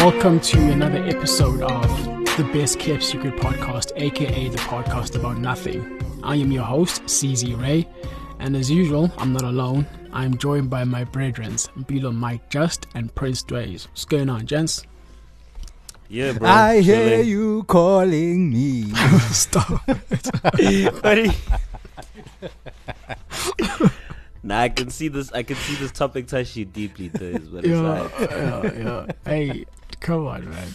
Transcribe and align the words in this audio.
welcome 0.00 0.40
to 0.40 0.58
another 0.72 1.04
episode 1.04 1.60
of 1.60 1.86
the 2.38 2.50
Best 2.54 2.78
Kept 2.78 3.02
Secret 3.02 3.36
Podcast, 3.36 3.92
aka 3.96 4.48
the 4.48 4.56
podcast 4.56 5.14
about 5.14 5.36
nothing. 5.36 6.00
I 6.22 6.36
am 6.36 6.50
your 6.50 6.64
host, 6.64 7.02
CZ 7.02 7.60
Ray, 7.60 7.86
and 8.38 8.56
as 8.56 8.70
usual, 8.70 9.12
I'm 9.18 9.34
not 9.34 9.42
alone. 9.42 9.86
I'm 10.10 10.38
joined 10.38 10.70
by 10.70 10.84
my 10.84 11.04
brethren, 11.04 11.52
Bilo 11.52 12.14
Mike 12.14 12.48
Just 12.48 12.86
and 12.94 13.14
Prince 13.14 13.42
Dways. 13.42 13.88
What's 13.88 14.06
going 14.06 14.30
on, 14.30 14.46
gents? 14.46 14.86
Yeah, 16.08 16.32
bro. 16.32 16.48
I 16.48 16.80
hear 16.80 17.10
chilling. 17.10 17.28
you 17.28 17.64
calling 17.64 18.50
me. 18.50 18.84
Stop. 19.32 19.86
Buddy. 21.02 21.30
nah, 24.42 24.60
I 24.60 24.68
can 24.68 24.90
see 24.90 25.08
this. 25.08 25.32
I 25.32 25.42
can 25.42 25.56
see 25.56 25.74
this 25.76 25.92
topic 25.92 26.26
touch 26.26 26.56
you 26.56 26.64
deeply, 26.64 27.08
Thiz, 27.08 27.48
but 27.48 27.64
it's 27.64 27.68
yeah, 27.68 27.80
like, 27.80 28.20
yeah, 28.20 28.72
yeah. 28.72 29.06
Hey, 29.24 29.66
come 30.00 30.26
on, 30.26 30.48
man. 30.48 30.68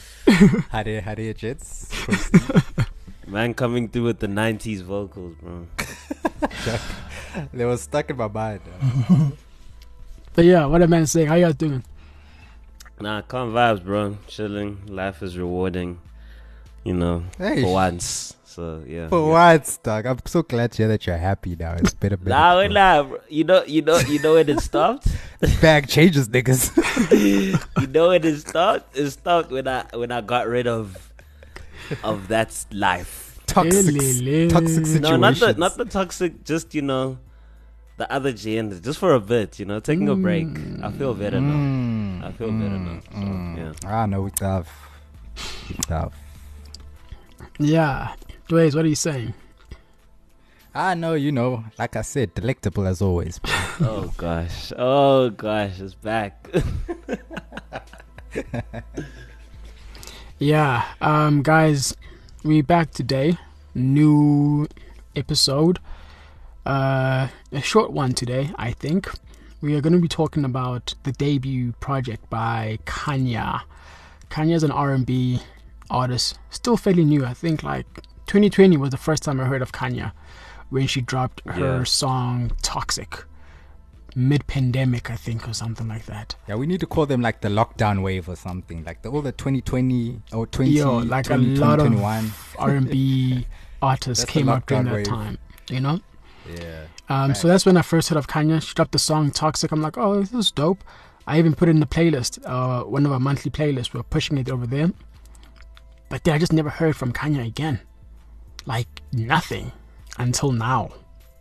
Hare 0.69 1.01
Hare 1.01 1.33
Jets. 1.33 1.91
man 3.27 3.53
coming 3.53 3.89
through 3.89 4.03
with 4.03 4.19
the 4.19 4.27
'90s 4.27 4.81
vocals, 4.81 5.35
bro. 5.41 5.67
they 7.53 7.65
were 7.65 7.77
stuck 7.77 8.09
in 8.09 8.17
my 8.17 8.27
mind. 8.27 8.61
But 10.33 10.45
yeah, 10.45 10.65
what 10.65 10.81
a 10.81 10.87
man 10.87 11.07
saying. 11.07 11.27
How 11.27 11.35
y'all 11.35 11.53
doing? 11.53 11.83
Nah, 12.99 13.21
calm 13.21 13.53
vibes, 13.53 13.83
bro. 13.83 14.17
Chilling. 14.27 14.85
Life 14.87 15.23
is 15.23 15.37
rewarding. 15.37 15.99
You 16.85 16.93
know, 16.93 17.23
Hey, 17.39 17.63
for 17.63 17.73
once. 17.73 18.35
So 18.45 18.83
yeah. 18.87 19.09
For 19.09 19.19
yeah. 19.19 19.53
once, 19.53 19.77
dog. 19.77 20.05
I'm 20.05 20.19
so 20.25 20.43
glad 20.43 20.71
to 20.73 20.77
hear 20.77 20.87
that 20.87 21.05
you're 21.07 21.17
happy 21.17 21.55
now. 21.55 21.73
It's 21.73 21.95
been 21.95 22.13
a 22.13 22.17
bit. 22.17 22.27
Nah, 22.27 22.57
wait, 22.57 22.71
nah. 22.71 23.05
You 23.27 23.43
know, 23.43 23.63
you 23.63 23.81
know, 23.81 23.97
you 23.97 24.19
know 24.19 24.35
when 24.35 24.47
it 24.47 24.59
stopped. 24.61 25.07
Bag 25.61 25.87
changes, 25.87 26.29
niggas. 26.29 26.71
you 27.81 27.87
know 27.87 28.09
when 28.09 28.23
it 28.23 28.37
stopped. 28.37 28.95
It 28.95 29.09
stopped 29.09 29.49
when 29.49 29.67
I 29.67 29.85
when 29.93 30.11
I 30.11 30.21
got 30.21 30.47
rid 30.47 30.67
of 30.67 31.11
of 32.03 32.27
that 32.27 32.55
life. 32.71 33.41
toxic, 33.47 34.49
toxic 34.49 34.85
situations. 34.85 35.01
No, 35.01 35.17
not 35.17 35.39
the 35.39 35.55
not 35.57 35.77
the 35.77 35.85
toxic. 35.85 36.45
Just 36.45 36.75
you 36.75 36.83
know, 36.83 37.17
the 37.97 38.09
other 38.13 38.31
gender. 38.31 38.79
Just 38.79 38.99
for 38.99 39.15
a 39.15 39.19
bit, 39.19 39.57
you 39.59 39.65
know, 39.65 39.79
taking 39.79 40.07
a 40.07 40.15
break. 40.15 40.47
I 40.83 40.91
feel 40.91 41.15
better 41.15 41.41
now. 41.41 41.55
Mm, 41.55 42.23
I 42.23 42.31
feel 42.31 42.51
better 42.51 42.77
now. 42.77 42.99
So, 43.11 43.17
mm. 43.17 43.57
yeah. 43.57 43.89
I 43.89 44.05
know 44.05 44.21
we 44.21 44.29
tough. 44.31 44.69
We 45.67 45.75
tough. 45.87 46.13
Yeah. 47.59 48.15
Dways, 48.47 48.75
what 48.75 48.85
are 48.85 48.89
you 48.89 48.95
saying? 48.95 49.33
I 50.73 50.93
know, 50.93 51.13
you 51.13 51.31
know, 51.31 51.63
like 51.79 51.95
I 51.95 52.01
said, 52.01 52.33
delectable 52.33 52.85
as 52.87 53.01
always. 53.01 53.39
Oh 53.77 54.13
gosh. 54.15 54.71
Oh 54.77 55.29
gosh, 55.31 55.81
it's 55.81 55.95
back. 55.95 56.47
Yeah, 60.37 60.83
um, 60.99 61.43
guys, 61.43 61.95
we 62.43 62.61
back 62.61 62.91
today. 62.91 63.37
New 63.73 64.67
episode. 65.15 65.79
Uh, 66.65 67.29
a 67.53 67.61
short 67.61 67.93
one 67.93 68.11
today, 68.11 68.51
I 68.57 68.71
think. 68.73 69.09
We 69.61 69.75
are 69.75 69.81
going 69.81 69.93
to 69.93 69.99
be 69.99 70.09
talking 70.09 70.43
about 70.43 70.93
the 71.03 71.13
debut 71.13 71.71
project 71.79 72.29
by 72.29 72.79
Khanya. 72.85 73.61
Khanya 74.29 74.55
is 74.55 74.63
an 74.63 74.71
R&B 74.71 75.39
artist, 75.89 76.37
still 76.49 76.77
fairly 76.77 77.05
new. 77.05 77.25
I 77.25 77.33
think 77.33 77.63
like 77.63 77.85
2020 78.27 78.77
was 78.77 78.89
the 78.91 78.97
first 78.97 79.23
time 79.23 79.39
I 79.39 79.45
heard 79.45 79.61
of 79.61 79.71
Khanya 79.71 80.11
when 80.69 80.87
she 80.87 81.01
dropped 81.01 81.41
her 81.47 81.77
Yeah. 81.79 81.83
song 81.83 82.51
"Toxic." 82.61 83.25
Mid-pandemic, 84.17 85.11
I 85.11 85.17
think, 85.17 85.45
or 85.45 85.51
something 85.53 85.89
like 85.89 86.05
that. 86.05 86.35
Yeah, 86.47 86.55
we 86.55 86.67
need 86.67 86.79
to 86.79 86.85
call 86.85 87.05
them 87.05 87.19
like 87.19 87.41
the 87.41 87.49
lockdown 87.49 88.01
wave 88.01 88.29
or 88.29 88.37
something. 88.37 88.81
Like 88.85 89.01
the 89.01 89.09
all 89.09 89.21
the 89.21 89.33
2020 89.33 90.21
or 90.31 90.47
20, 90.47 90.71
Yo, 90.71 90.99
like 90.99 91.29
a 91.29 91.35
lot 91.37 91.79
of 91.81 91.87
2021. 91.87 92.31
R&B 92.57 93.45
artists 93.81 94.23
That's 94.23 94.31
came 94.31 94.47
up 94.47 94.65
during 94.67 94.85
that 94.85 94.93
wave. 94.93 95.05
time. 95.05 95.37
You 95.69 95.81
know. 95.81 95.99
Yeah. 96.49 96.85
Um, 97.09 97.35
so 97.35 97.49
that's 97.49 97.65
when 97.65 97.75
I 97.75 97.81
first 97.81 98.07
heard 98.07 98.17
of 98.17 98.27
Khanya. 98.27 98.61
She 98.61 98.73
dropped 98.73 98.93
the 98.93 98.99
song 98.99 99.31
"Toxic." 99.31 99.69
I'm 99.73 99.81
like, 99.81 99.97
oh, 99.97 100.21
this 100.21 100.31
is 100.33 100.49
dope. 100.49 100.81
I 101.27 101.37
even 101.37 101.53
put 101.53 101.67
it 101.67 101.71
in 101.71 101.81
the 101.81 101.85
playlist, 101.85 102.39
uh, 102.45 102.85
one 102.85 103.05
of 103.05 103.11
our 103.11 103.19
monthly 103.19 103.51
playlists. 103.51 103.93
We're 103.93 104.03
pushing 104.03 104.37
it 104.37 104.49
over 104.49 104.65
there. 104.65 104.91
But 106.09 106.23
then 106.23 106.33
I 106.35 106.37
just 106.37 106.53
never 106.53 106.69
heard 106.69 106.95
from 106.95 107.11
Khanya 107.13 107.45
again. 107.45 107.79
Like 108.65 108.87
nothing 109.11 109.71
until 110.17 110.51
now. 110.51 110.91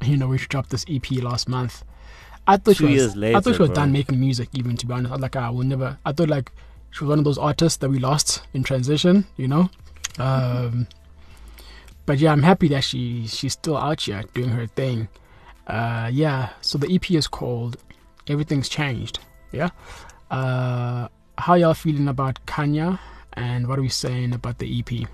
You 0.03 0.17
know, 0.19 0.29
we 0.29 0.37
dropped 0.39 0.71
this 0.71 0.85
EP 0.89 1.11
last 1.23 1.49
month. 1.49 1.83
I 2.47 2.59
thought 2.59 2.77
Two 2.77 2.89
she 2.89 2.95
was, 2.95 3.17
years 3.17 3.35
I 3.35 3.41
thought 3.41 3.55
she 3.55 3.63
was 3.63 3.71
bro. 3.71 3.77
done 3.77 3.93
making 3.93 4.21
music. 4.21 4.49
Even 4.53 4.77
to 4.77 4.87
be 4.87 4.93
honest, 4.93 5.11
I 5.11 5.15
was 5.15 5.23
like, 5.23 5.37
I 5.37 5.49
will 5.49 5.65
never. 5.65 5.99
I 6.05 6.13
thought 6.13 6.29
like 6.29 6.53
she 6.91 7.05
was 7.05 7.09
one 7.09 7.19
of 7.19 7.25
those 7.25 7.39
artists 7.39 7.79
that 7.79 7.89
we 7.89 7.99
lost 7.99 8.43
in 8.53 8.63
transition. 8.63 9.25
You 9.37 9.49
know. 9.49 9.71
Um, 10.19 10.87
but 12.07 12.19
yeah, 12.19 12.33
I'm 12.33 12.43
happy 12.43 12.69
that 12.69 12.85
she 12.85 13.27
she's 13.27 13.55
still 13.55 13.77
out 13.77 14.03
here 14.03 14.23
doing 14.35 14.51
her 14.51 14.67
thing. 14.67 15.09
Uh, 15.67 16.11
yeah. 16.13 16.51
So 16.61 16.77
the 16.77 16.93
EP 16.95 17.11
is 17.13 17.27
called 17.27 17.79
"Everything's 18.29 18.69
Changed." 18.69 19.21
Yeah. 19.53 19.71
Uh, 20.31 21.09
how 21.39 21.55
y'all 21.55 21.75
feeling 21.75 22.09
about 22.09 22.45
Khanya, 22.47 22.99
and 23.35 23.67
what 23.67 23.79
are 23.79 23.83
we 23.83 23.89
saying 23.89 24.33
about 24.33 24.59
the 24.59 24.79
EP? 24.79 25.09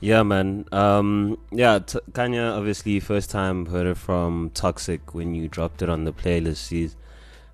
Yeah, 0.00 0.22
man. 0.22 0.66
Um, 0.72 1.38
yeah, 1.50 1.78
t- 1.78 1.98
Khanya. 2.12 2.56
Obviously, 2.56 3.00
first 3.00 3.30
time 3.30 3.66
heard 3.66 3.86
it 3.86 3.96
from 3.96 4.50
Toxic 4.52 5.14
when 5.14 5.34
you 5.34 5.48
dropped 5.48 5.80
it 5.82 5.88
on 5.88 6.04
the 6.04 6.12
playlist, 6.12 6.94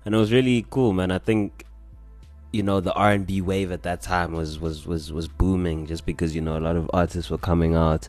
and 0.05 0.13
it 0.15 0.17
was 0.17 0.31
really 0.31 0.65
cool, 0.69 0.91
man. 0.91 1.11
I 1.11 1.19
think 1.19 1.65
you 2.51 2.63
know 2.63 2.81
the 2.81 2.91
R 2.93 3.11
and 3.11 3.25
B 3.25 3.39
wave 3.41 3.71
at 3.71 3.83
that 3.83 4.01
time 4.01 4.33
was 4.33 4.59
was 4.59 4.85
was 4.85 5.13
was 5.13 5.27
booming, 5.29 5.85
just 5.85 6.05
because 6.05 6.35
you 6.35 6.41
know 6.41 6.57
a 6.57 6.59
lot 6.59 6.75
of 6.75 6.89
artists 6.93 7.31
were 7.31 7.37
coming 7.37 7.75
out. 7.75 8.07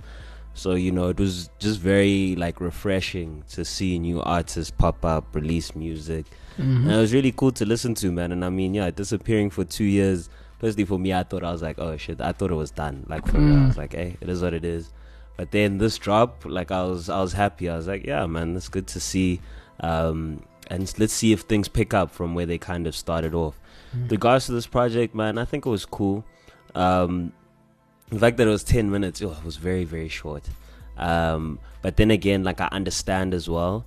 So 0.55 0.75
you 0.75 0.91
know 0.91 1.09
it 1.09 1.21
was 1.21 1.49
just 1.61 1.79
very 1.79 2.35
like 2.37 2.61
refreshing 2.61 3.45
to 3.51 3.65
see 3.65 3.99
new 3.99 4.21
artists 4.23 4.71
pop 4.71 5.05
up, 5.05 5.35
release 5.35 5.77
music. 5.77 6.27
Mhm. 6.59 6.83
And 6.83 6.93
it 6.93 6.97
was 6.97 7.15
really 7.15 7.33
cool 7.33 7.53
to 7.53 7.65
listen 7.65 7.95
to, 7.97 8.11
man. 8.11 8.33
And 8.33 8.45
I 8.45 8.51
mean, 8.51 8.75
yeah, 8.75 8.91
disappearing 8.91 9.51
for 9.51 9.65
two 9.65 9.85
years. 9.85 10.29
Personally, 10.63 10.85
for 10.87 10.99
me, 10.99 11.13
I 11.13 11.25
thought 11.25 11.45
I 11.45 11.53
was 11.53 11.61
like, 11.61 11.79
oh 11.79 11.97
shit, 11.99 12.21
I 12.23 12.33
thought 12.33 12.51
it 12.51 12.55
was 12.55 12.71
done. 12.71 13.05
Like 13.09 13.27
for 13.27 13.41
real, 13.41 13.57
I 13.57 13.59
Mm. 13.59 13.67
was 13.67 13.77
like, 13.77 13.93
hey, 13.93 14.17
it 14.23 14.29
is 14.31 14.41
what 14.43 14.55
it 14.55 14.65
is. 14.65 14.91
But 15.37 15.51
then 15.51 15.77
this 15.79 15.99
drop, 15.99 16.45
like 16.47 16.71
I 16.71 16.85
was, 16.85 17.09
I 17.11 17.21
was 17.21 17.33
happy. 17.35 17.69
I 17.69 17.77
was 17.77 17.87
like, 17.89 18.07
yeah, 18.07 18.25
man, 18.27 18.57
it's 18.57 18.69
good 18.69 18.87
to 18.89 19.01
see. 19.01 19.41
Um, 19.81 20.43
and 20.69 20.83
let's 20.99 21.13
see 21.13 21.33
if 21.33 21.41
things 21.43 21.69
pick 21.69 21.93
up 21.93 22.11
from 22.13 22.35
where 22.35 22.47
they 22.47 22.59
kind 22.59 22.87
of 22.87 22.95
started 22.95 23.35
off. 23.35 23.59
Mm. 23.97 24.11
Regards 24.11 24.47
to 24.47 24.53
this 24.53 24.67
project, 24.67 25.15
man, 25.15 25.37
I 25.37 25.45
think 25.45 25.67
it 25.67 25.69
was 25.69 25.85
cool. 25.85 26.25
Um, 26.75 27.33
the 28.11 28.19
fact 28.21 28.37
that 28.37 28.47
it 28.47 28.51
was 28.51 28.63
10 28.65 28.91
minutes, 28.91 29.21
oh, 29.21 29.33
it 29.33 29.45
was 29.45 29.57
very, 29.57 29.85
very 29.85 30.09
short. 30.09 30.45
Um, 30.97 31.59
but 31.83 31.97
then 31.97 32.11
again, 32.13 32.45
like 32.45 32.61
I 32.61 32.69
understand 32.71 33.35
as 33.35 33.49
well. 33.49 33.85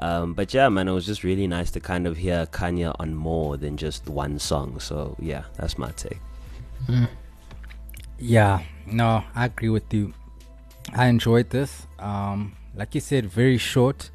Um, 0.00 0.34
but 0.34 0.54
yeah, 0.54 0.68
man, 0.68 0.88
it 0.88 0.92
was 0.92 1.06
just 1.06 1.24
really 1.24 1.46
nice 1.46 1.70
to 1.72 1.80
kind 1.80 2.06
of 2.06 2.16
hear 2.16 2.46
Khanya 2.46 2.94
on 2.98 3.14
more 3.14 3.56
than 3.56 3.76
just 3.76 4.08
one 4.08 4.38
song. 4.38 4.80
So 4.80 5.16
yeah, 5.18 5.44
that's 5.56 5.78
my 5.78 5.90
take. 5.92 6.18
Mm. 6.86 7.08
Yeah, 8.18 8.62
no, 8.86 9.24
I 9.34 9.46
agree 9.46 9.68
with 9.68 9.92
you. 9.92 10.12
I 10.94 11.06
enjoyed 11.06 11.50
this. 11.50 11.86
Um, 11.98 12.56
like 12.74 12.94
you 12.94 13.00
said, 13.00 13.26
very 13.26 13.58
short. 13.58 14.10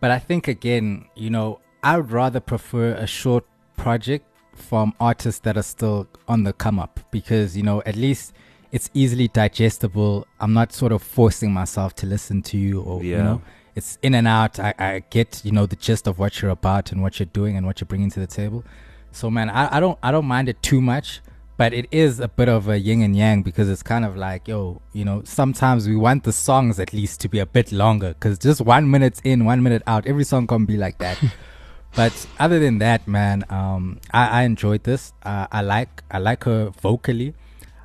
But 0.00 0.10
I 0.10 0.18
think 0.18 0.48
again, 0.48 1.06
you 1.14 1.30
know, 1.30 1.60
I 1.82 1.96
would 1.96 2.10
rather 2.10 2.40
prefer 2.40 2.92
a 2.94 3.06
short 3.06 3.44
project 3.76 4.26
from 4.54 4.94
artists 5.00 5.40
that 5.40 5.56
are 5.56 5.62
still 5.62 6.06
on 6.28 6.44
the 6.44 6.52
come 6.52 6.78
up 6.78 7.00
because, 7.10 7.56
you 7.56 7.62
know, 7.62 7.82
at 7.86 7.96
least 7.96 8.34
it's 8.72 8.90
easily 8.94 9.28
digestible. 9.28 10.26
I'm 10.40 10.52
not 10.52 10.72
sort 10.72 10.92
of 10.92 11.02
forcing 11.02 11.52
myself 11.52 11.94
to 11.96 12.06
listen 12.06 12.42
to 12.42 12.58
you 12.58 12.80
or 12.80 13.02
you 13.02 13.16
know, 13.16 13.42
it's 13.74 13.98
in 14.02 14.14
and 14.14 14.28
out. 14.28 14.58
I, 14.58 14.74
I 14.78 15.04
get, 15.10 15.40
you 15.44 15.52
know, 15.52 15.66
the 15.66 15.76
gist 15.76 16.06
of 16.06 16.18
what 16.18 16.40
you're 16.40 16.50
about 16.50 16.92
and 16.92 17.02
what 17.02 17.18
you're 17.18 17.26
doing 17.26 17.56
and 17.56 17.66
what 17.66 17.80
you're 17.80 17.86
bringing 17.86 18.10
to 18.10 18.20
the 18.20 18.26
table. 18.26 18.64
So 19.12 19.30
man, 19.30 19.50
I, 19.50 19.76
I 19.76 19.80
don't 19.80 19.98
I 20.02 20.10
don't 20.10 20.26
mind 20.26 20.48
it 20.48 20.62
too 20.62 20.80
much 20.80 21.20
but 21.56 21.72
it 21.72 21.86
is 21.90 22.20
a 22.20 22.28
bit 22.28 22.48
of 22.48 22.68
a 22.68 22.78
yin 22.78 23.02
and 23.02 23.16
yang 23.16 23.42
because 23.42 23.68
it's 23.68 23.82
kind 23.82 24.04
of 24.04 24.16
like 24.16 24.48
yo 24.48 24.80
you 24.92 25.04
know 25.04 25.22
sometimes 25.24 25.86
we 25.88 25.96
want 25.96 26.24
the 26.24 26.32
songs 26.32 26.80
at 26.80 26.92
least 26.92 27.20
to 27.20 27.28
be 27.28 27.38
a 27.38 27.46
bit 27.46 27.70
longer 27.72 28.14
because 28.14 28.38
just 28.38 28.60
one 28.60 28.90
minute 28.90 29.20
in 29.24 29.44
one 29.44 29.62
minute 29.62 29.82
out 29.86 30.06
every 30.06 30.24
song 30.24 30.46
can 30.46 30.64
be 30.64 30.76
like 30.76 30.98
that 30.98 31.18
but 31.96 32.26
other 32.38 32.58
than 32.58 32.78
that 32.78 33.06
man 33.06 33.44
um 33.50 34.00
i, 34.12 34.40
I 34.40 34.42
enjoyed 34.42 34.84
this 34.84 35.12
uh, 35.22 35.46
i 35.52 35.60
like 35.62 36.02
i 36.10 36.18
like 36.18 36.44
her 36.44 36.70
vocally 36.80 37.34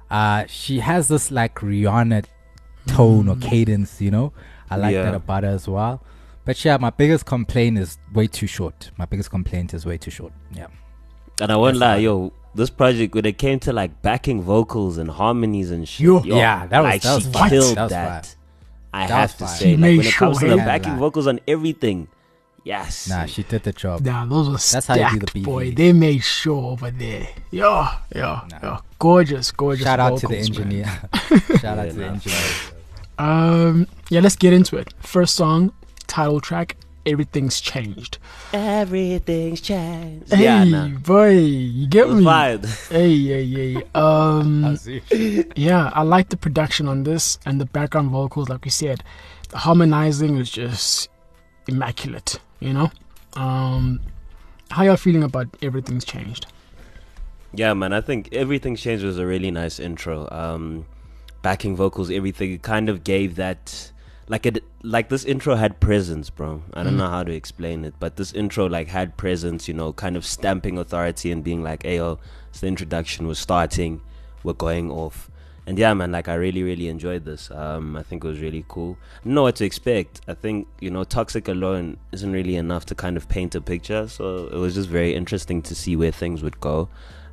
uh 0.09 0.45
she 0.47 0.79
has 0.79 1.07
this 1.07 1.29
like 1.29 1.55
rihanna 1.55 2.25
tone 2.87 3.27
or 3.29 3.35
cadence 3.37 4.01
you 4.01 4.11
know 4.11 4.31
i 4.69 4.75
like 4.75 4.93
Yeah. 4.93 5.03
that 5.03 5.15
about 5.15 5.43
her 5.43 5.49
as 5.49 5.67
well 5.67 6.01
but 6.45 6.63
yeah 6.65 6.77
my 6.77 6.89
biggest 6.89 7.25
complaint 7.25 7.77
is 7.77 7.97
way 8.13 8.27
too 8.27 8.47
short 8.47 8.91
my 8.97 9.05
biggest 9.05 9.29
complaint 9.29 9.73
is 9.73 9.85
way 9.85 9.97
too 9.97 10.11
short 10.11 10.33
yeah 10.51 10.67
And 11.41 11.51
I 11.51 11.55
won't 11.55 11.75
That's 11.75 11.79
lie, 11.81 11.95
fine. 11.95 12.03
yo, 12.03 12.33
this 12.55 12.69
project 12.69 13.15
when 13.15 13.25
it 13.25 13.37
came 13.37 13.59
to 13.61 13.71
like 13.71 14.01
backing 14.01 14.41
vocals 14.41 14.97
and 14.97 15.09
harmonies 15.09 15.71
and 15.71 15.87
shit, 15.87 16.05
Yo. 16.05 16.21
yo, 16.23 16.35
Yeah, 16.37 16.67
that 16.67 16.79
was- 16.81 16.89
like 16.91 17.01
that 17.03 17.15
was 17.15 17.23
she 17.23 17.31
fine. 17.31 17.49
killed 17.49 17.77
That 17.77 17.83
was 17.83 17.91
that. 17.91 18.35
I 18.93 19.07
That 19.07 19.13
have 19.13 19.31
to 19.37 19.45
fine. 19.45 19.55
say, 19.55 19.65
She 19.71 19.77
like 19.77 19.97
when 19.97 20.07
it 20.07 20.13
comes 20.15 20.39
sure 20.39 20.49
to 20.49 20.55
the 20.55 20.61
backing 20.71 20.93
that. 20.93 20.99
vocals 20.99 21.27
on 21.27 21.39
everything, 21.47 22.07
Yes. 22.69 23.09
Nah, 23.09 23.25
she 23.25 23.41
did 23.51 23.63
the 23.63 23.73
job. 23.73 24.01
Nah, 24.01 24.25
those 24.25 24.45
were 24.47 24.53
That's 24.53 24.85
stacked, 24.85 25.01
how 25.01 25.13
you 25.13 25.19
do 25.19 25.25
the 25.33 25.41
boy. 25.41 25.71
They 25.71 25.91
made 25.91 26.23
sure 26.23 26.63
over 26.73 26.91
there. 26.91 27.27
Yo, 27.49 27.87
yo, 28.15 28.41
Nah. 28.51 28.59
yo. 28.63 28.77
Gorgeous, 28.99 29.51
gorgeous. 29.51 29.85
Shout 29.85 29.99
out 29.99 30.19
to 30.19 30.27
the 30.27 30.37
engineer. 30.37 30.85
Shout 31.61 31.79
out 31.79 31.85
Yeah, 31.87 31.91
to 31.93 31.97
the 31.97 32.05
engineer. 32.05 32.45
Um, 33.17 33.87
yeah, 34.09 34.21
let's 34.21 34.35
get 34.35 34.53
into 34.53 34.77
it. 34.77 34.93
First 34.99 35.33
song, 35.35 35.73
title 36.05 36.39
track. 36.39 36.77
Everything's 37.07 37.59
changed. 37.59 38.19
Everything's 38.53 39.61
changed. 39.61 40.31
Hey, 40.31 40.43
yeah, 40.43 40.63
nah. 40.63 40.89
boy, 40.99 41.29
you 41.31 41.87
get 41.87 42.07
me. 42.09 42.23
fine. 42.23 42.61
Hey, 42.91 43.17
hey, 43.33 43.45
hey. 43.47 43.83
Um, 43.95 44.77
yeah, 45.55 45.89
I 45.95 46.03
like 46.03 46.29
the 46.29 46.37
production 46.37 46.87
on 46.87 47.03
this 47.03 47.39
and 47.47 47.59
the 47.59 47.65
background 47.65 48.11
vocals. 48.11 48.47
Like 48.47 48.63
we 48.63 48.69
said, 48.69 49.03
the 49.49 49.57
harmonizing 49.57 50.35
was 50.37 50.51
just 50.51 51.09
immaculate. 51.67 52.39
You 52.59 52.73
know. 52.73 52.91
Um, 53.35 54.01
how 54.71 54.83
y'all 54.83 54.97
feeling 54.97 55.23
about 55.23 55.47
everything's 55.61 56.03
changed? 56.05 56.47
Yeah, 57.53 57.73
man. 57.73 57.93
I 57.93 58.01
think 58.01 58.29
everything's 58.33 58.81
changed 58.81 59.03
was 59.03 59.17
a 59.17 59.25
really 59.25 59.49
nice 59.51 59.79
intro. 59.79 60.27
Um, 60.31 60.85
backing 61.41 61.75
vocals, 61.75 62.11
everything 62.11 62.51
it 62.51 62.61
kind 62.61 62.89
of 62.89 63.03
gave 63.03 63.35
that 63.35 63.91
like 64.27 64.45
it 64.45 64.63
like 64.83 65.09
this 65.09 65.25
intro 65.25 65.55
had 65.55 65.79
presence, 65.79 66.29
bro. 66.29 66.61
I 66.73 66.83
don't 66.83 66.93
Mm. 66.93 66.97
know 66.97 67.09
how 67.09 67.23
to 67.23 67.31
explain 67.33 67.83
it, 67.85 67.95
but 67.99 68.17
this 68.17 68.31
intro 68.33 68.67
like 68.67 68.87
had 68.89 69.17
presence. 69.17 69.67
You 69.67 69.73
know, 69.73 69.91
kind 69.93 70.15
of 70.15 70.25
stamping 70.25 70.77
authority 70.77 71.31
and 71.31 71.43
being 71.43 71.63
like, 71.63 71.81
"Ayo, 71.83 72.19
so 72.51 72.59
the 72.61 72.67
introduction 72.67 73.25
was 73.25 73.39
starting, 73.39 74.01
we're 74.43 74.53
going 74.53 74.91
off." 74.91 75.31
And 75.67 75.77
yeah, 75.77 75.93
man, 75.93 76.11
like 76.11 76.27
I 76.27 76.33
really, 76.35 76.63
really 76.63 76.87
enjoyed 76.87 77.25
this. 77.25 77.51
Um, 77.51 77.95
I 77.95 78.03
think 78.03 78.23
it 78.23 78.27
was 78.27 78.39
really 78.39 78.65
cool. 78.67 78.97
Know 79.23 79.43
what 79.43 79.55
to 79.57 79.65
expect. 79.65 80.21
I 80.27 80.33
think 80.33 80.67
you 80.79 80.89
know, 80.89 81.03
toxic 81.03 81.47
alone 81.47 81.97
isn't 82.11 82.31
really 82.31 82.55
enough 82.55 82.85
to 82.87 82.95
kind 82.95 83.17
of 83.17 83.29
paint 83.29 83.55
a 83.55 83.61
picture. 83.61 84.07
So 84.07 84.47
it 84.47 84.57
was 84.57 84.75
just 84.75 84.89
very 84.89 85.13
interesting 85.13 85.61
to 85.63 85.75
see 85.75 85.95
where 85.95 86.11
things 86.11 86.41
would 86.41 86.59
go. 86.59 86.89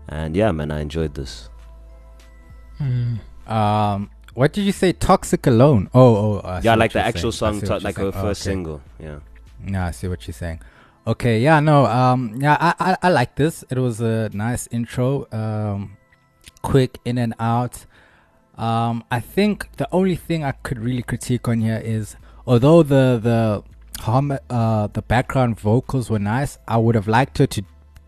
And 0.09 0.37
yeah, 0.37 0.53
man, 0.53 0.71
I 0.71 0.81
enjoyed 0.81 1.15
this. 1.15 1.49
Mm. 2.81 3.19
Um, 3.49 4.11
what 4.35 4.53
did 4.53 4.65
you 4.65 4.73
say? 4.73 4.93
Toxic 4.93 5.47
alone. 5.47 5.89
Oh, 5.95 6.17
oh. 6.17 6.41
I 6.45 6.61
yeah, 6.61 6.75
like 6.75 6.93
the 6.93 7.01
actual 7.01 7.33
saying. 7.33 7.61
Song, 7.65 7.79
to- 7.79 7.85
like 7.85 7.97
her 7.97 8.13
saying. 8.13 8.15
Oh, 8.15 8.23
first 8.23 8.43
okay. 8.43 8.51
single. 8.51 8.83
Yeah. 9.01 9.19
Yeah, 9.67 9.87
I 9.87 9.91
see 9.93 10.09
what 10.09 10.27
you're 10.27 10.35
saying. 10.35 10.61
Okay, 11.07 11.39
yeah, 11.39 11.61
no, 11.61 11.87
um, 11.87 12.37
yeah, 12.41 12.57
I, 12.59 12.75
I, 12.91 12.97
I 13.01 13.09
like 13.11 13.37
this. 13.37 13.65
It 13.71 13.79
was 13.79 14.01
a 14.01 14.29
nice 14.33 14.67
intro, 14.73 15.29
um, 15.31 15.97
quick 16.63 16.99
in 17.05 17.17
and 17.17 17.33
out. 17.39 17.87
Um, 18.59 19.05
I 19.11 19.21
think 19.21 19.69
the 19.77 19.89
only 19.93 20.17
thing 20.17 20.43
I 20.45 20.53
could 20.53 20.79
really 20.79 21.03
critique 21.03 21.47
on 21.49 21.61
here 21.61 21.81
is, 21.85 22.17
although 22.47 22.83
the 22.83 23.21
the 23.23 23.63
harm, 24.03 24.33
uh, 24.51 24.87
the 24.89 25.03
background 25.03 25.59
vocals 25.61 26.09
were 26.11 26.19
nice, 26.19 26.59
I 26.67 26.77
would 26.79 26.95
have 26.95 27.07
liked 27.09 27.39
her 27.39 27.47
to 27.47 27.63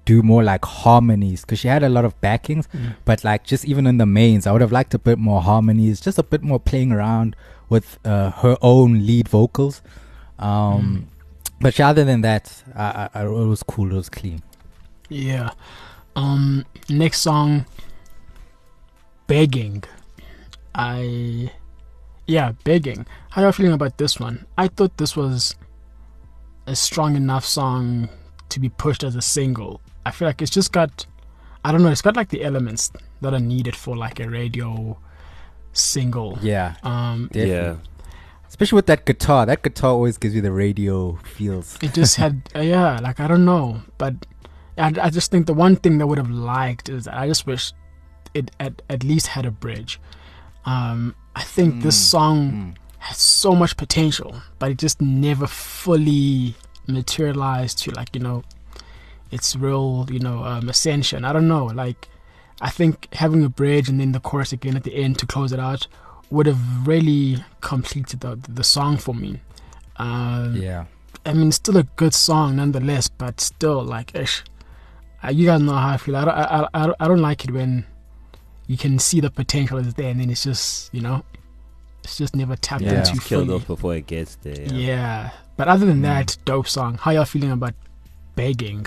do 0.06 0.22
more 0.22 0.42
like 0.42 0.64
harmonies 0.64 1.42
because 1.42 1.58
she 1.58 1.68
had 1.68 1.82
a 1.82 1.88
lot 1.90 2.04
of 2.06 2.18
backings, 2.22 2.66
Mm. 2.68 2.94
but 3.04 3.24
like 3.24 3.44
just 3.44 3.66
even 3.66 3.86
in 3.86 3.98
the 3.98 4.06
mains, 4.06 4.46
I 4.46 4.52
would 4.52 4.62
have 4.62 4.72
liked 4.72 4.94
a 4.94 4.98
bit 4.98 5.18
more 5.18 5.42
harmonies, 5.42 6.00
just 6.00 6.18
a 6.18 6.22
bit 6.22 6.42
more 6.42 6.58
playing 6.58 6.92
around 6.92 7.36
with 7.68 7.98
uh, 8.06 8.30
her 8.30 8.56
own 8.62 9.06
lead 9.06 9.28
vocals. 9.28 9.82
Um, 10.38 11.08
But 11.60 11.76
yeah, 11.78 11.88
other 11.90 12.04
than 12.04 12.20
that, 12.22 12.62
I, 12.74 12.84
I, 13.12 13.20
I, 13.20 13.24
it 13.26 13.48
was 13.48 13.62
cool. 13.64 13.90
It 13.90 13.96
was 13.96 14.08
clean. 14.08 14.42
Yeah. 15.10 15.50
Um. 16.16 16.64
Next 16.88 17.20
song. 17.20 17.66
Begging. 19.26 19.82
I. 20.78 21.50
Yeah, 22.26 22.52
begging. 22.64 23.06
How 23.30 23.42
y'all 23.42 23.52
feeling 23.52 23.72
about 23.72 23.96
this 23.98 24.20
one? 24.20 24.46
I 24.56 24.68
thought 24.68 24.96
this 24.98 25.16
was 25.16 25.54
a 26.66 26.76
strong 26.76 27.16
enough 27.16 27.44
song 27.44 28.08
to 28.50 28.60
be 28.60 28.68
pushed 28.68 29.02
as 29.02 29.14
a 29.16 29.22
single. 29.22 29.80
I 30.06 30.10
feel 30.10 30.28
like 30.28 30.40
it's 30.42 30.50
just 30.50 30.72
got. 30.72 31.06
I 31.64 31.72
don't 31.72 31.82
know. 31.82 31.90
It's 31.90 32.02
got 32.02 32.16
like 32.16 32.28
the 32.28 32.44
elements 32.44 32.92
that 33.20 33.34
are 33.34 33.40
needed 33.40 33.74
for 33.74 33.96
like 33.96 34.20
a 34.20 34.28
radio 34.28 34.96
single. 35.72 36.38
Yeah, 36.42 36.76
Um. 36.82 37.28
definitely. 37.32 37.50
Yeah. 37.52 37.76
Especially 38.48 38.76
with 38.76 38.86
that 38.86 39.04
guitar. 39.04 39.44
That 39.44 39.62
guitar 39.62 39.90
always 39.90 40.16
gives 40.16 40.34
you 40.34 40.40
the 40.40 40.52
radio 40.52 41.16
feels. 41.16 41.76
it 41.82 41.92
just 41.92 42.16
had 42.16 42.40
uh, 42.56 42.60
yeah 42.60 42.98
like 43.02 43.20
i 43.20 43.26
don't 43.28 43.44
know 43.44 43.82
but 43.98 44.14
I, 44.78 44.86
I 45.02 45.10
just 45.10 45.30
think 45.30 45.46
the 45.46 45.52
one 45.54 45.76
thing 45.76 45.98
that 45.98 46.06
would 46.06 46.16
have 46.18 46.30
liked 46.30 46.88
is 46.88 47.04
that 47.04 47.14
i 47.14 47.26
just 47.28 47.46
wish 47.46 47.72
it 48.32 48.50
at, 48.58 48.80
at 48.88 49.04
least 49.04 49.26
had 49.28 49.44
a 49.44 49.50
bridge 49.50 50.00
um 50.72 51.00
i 51.42 51.44
think 51.54 51.68
this 51.86 51.98
Mm, 51.98 52.10
song 52.14 52.36
Mm. 52.52 52.70
has 53.08 53.18
so 53.42 53.50
much 53.62 53.72
potential 53.84 54.30
but 54.60 54.66
it 54.72 54.78
just 54.86 54.98
never 55.26 55.46
fully 55.82 56.54
materialized 56.98 57.76
to 57.82 57.90
like 57.98 58.10
you 58.16 58.22
know 58.26 58.38
its 59.36 59.48
real 59.64 59.88
you 60.14 60.20
know 60.26 60.38
um, 60.50 60.64
ascension 60.74 61.20
i 61.28 61.30
don't 61.34 61.48
know 61.54 61.66
like 61.84 62.00
i 62.68 62.70
think 62.78 62.92
having 63.22 63.42
a 63.50 63.52
bridge 63.60 63.86
and 63.90 63.98
then 64.00 64.10
the 64.16 64.20
chorus 64.28 64.52
again 64.58 64.74
at 64.80 64.84
the 64.88 64.94
end 65.04 65.12
to 65.20 65.26
close 65.34 65.50
it 65.56 65.60
out 65.68 65.82
would 66.34 66.46
have 66.52 66.62
really 66.92 67.24
completed 67.60 68.18
the, 68.24 68.32
the 68.58 68.64
song 68.76 68.94
for 69.06 69.14
me 69.24 69.32
um 69.96 70.54
Yeah. 70.68 70.84
I 71.26 71.32
mean, 71.38 71.50
still 71.52 71.76
a 71.76 71.82
good 72.02 72.14
song 72.14 72.56
nonetheless, 72.56 73.06
but 73.22 73.34
still, 73.40 73.80
like, 73.96 74.08
ish. 74.14 74.44
Uh, 75.22 75.30
you 75.38 75.44
guys 75.50 75.60
know 75.60 75.74
how 75.74 75.90
I 75.94 75.96
feel. 75.98 76.16
I 76.16 76.24
don't, 76.24 76.34
I, 76.34 76.68
I 76.80 76.82
I 77.00 77.08
don't 77.08 77.24
like 77.30 77.40
it 77.46 77.50
when 77.50 77.84
you 78.68 78.76
can 78.76 78.98
see 79.00 79.18
the 79.20 79.30
potential 79.30 79.78
is 79.78 79.94
there 79.94 80.10
and 80.10 80.20
then 80.20 80.30
it's 80.30 80.44
just, 80.44 80.94
you 80.94 81.00
know, 81.00 81.24
it's 82.04 82.16
just 82.16 82.36
never 82.36 82.54
tapped 82.54 82.84
Yeah. 82.84 83.00
into 83.00 83.18
killed 83.20 83.46
fully. 83.48 83.56
off 83.56 83.66
before 83.66 83.96
it 83.96 84.06
gets 84.06 84.36
there. 84.36 84.60
Yeah. 84.60 84.72
Yeah. 84.72 85.30
But 85.56 85.66
other 85.68 85.84
than 85.86 85.98
Mm. 85.98 86.02
that, 86.02 86.36
dope 86.44 86.68
song. 86.68 86.96
How 87.00 87.10
y'all 87.10 87.24
feeling 87.24 87.50
about 87.50 87.74
begging? 88.36 88.86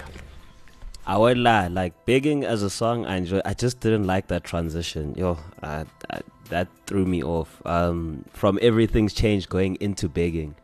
I 1.06 1.18
won't 1.18 1.40
lie. 1.40 1.68
Like 1.68 1.94
begging 2.06 2.46
as 2.46 2.64
a 2.64 2.70
song, 2.70 3.06
I 3.06 3.18
enjoy. 3.18 3.42
I 3.44 3.54
just 3.54 3.80
didn't 3.82 4.06
like 4.06 4.28
that 4.28 4.44
transition. 4.44 5.14
Yo, 5.18 5.38
I, 5.62 5.86
I, 6.12 6.20
that 6.50 6.68
threw 6.86 7.06
me 7.06 7.24
off. 7.24 7.62
Um, 7.66 8.24
from 8.34 8.60
everything's 8.62 9.14
changed 9.14 9.50
going 9.50 9.76
into 9.82 10.08
begging. 10.08 10.56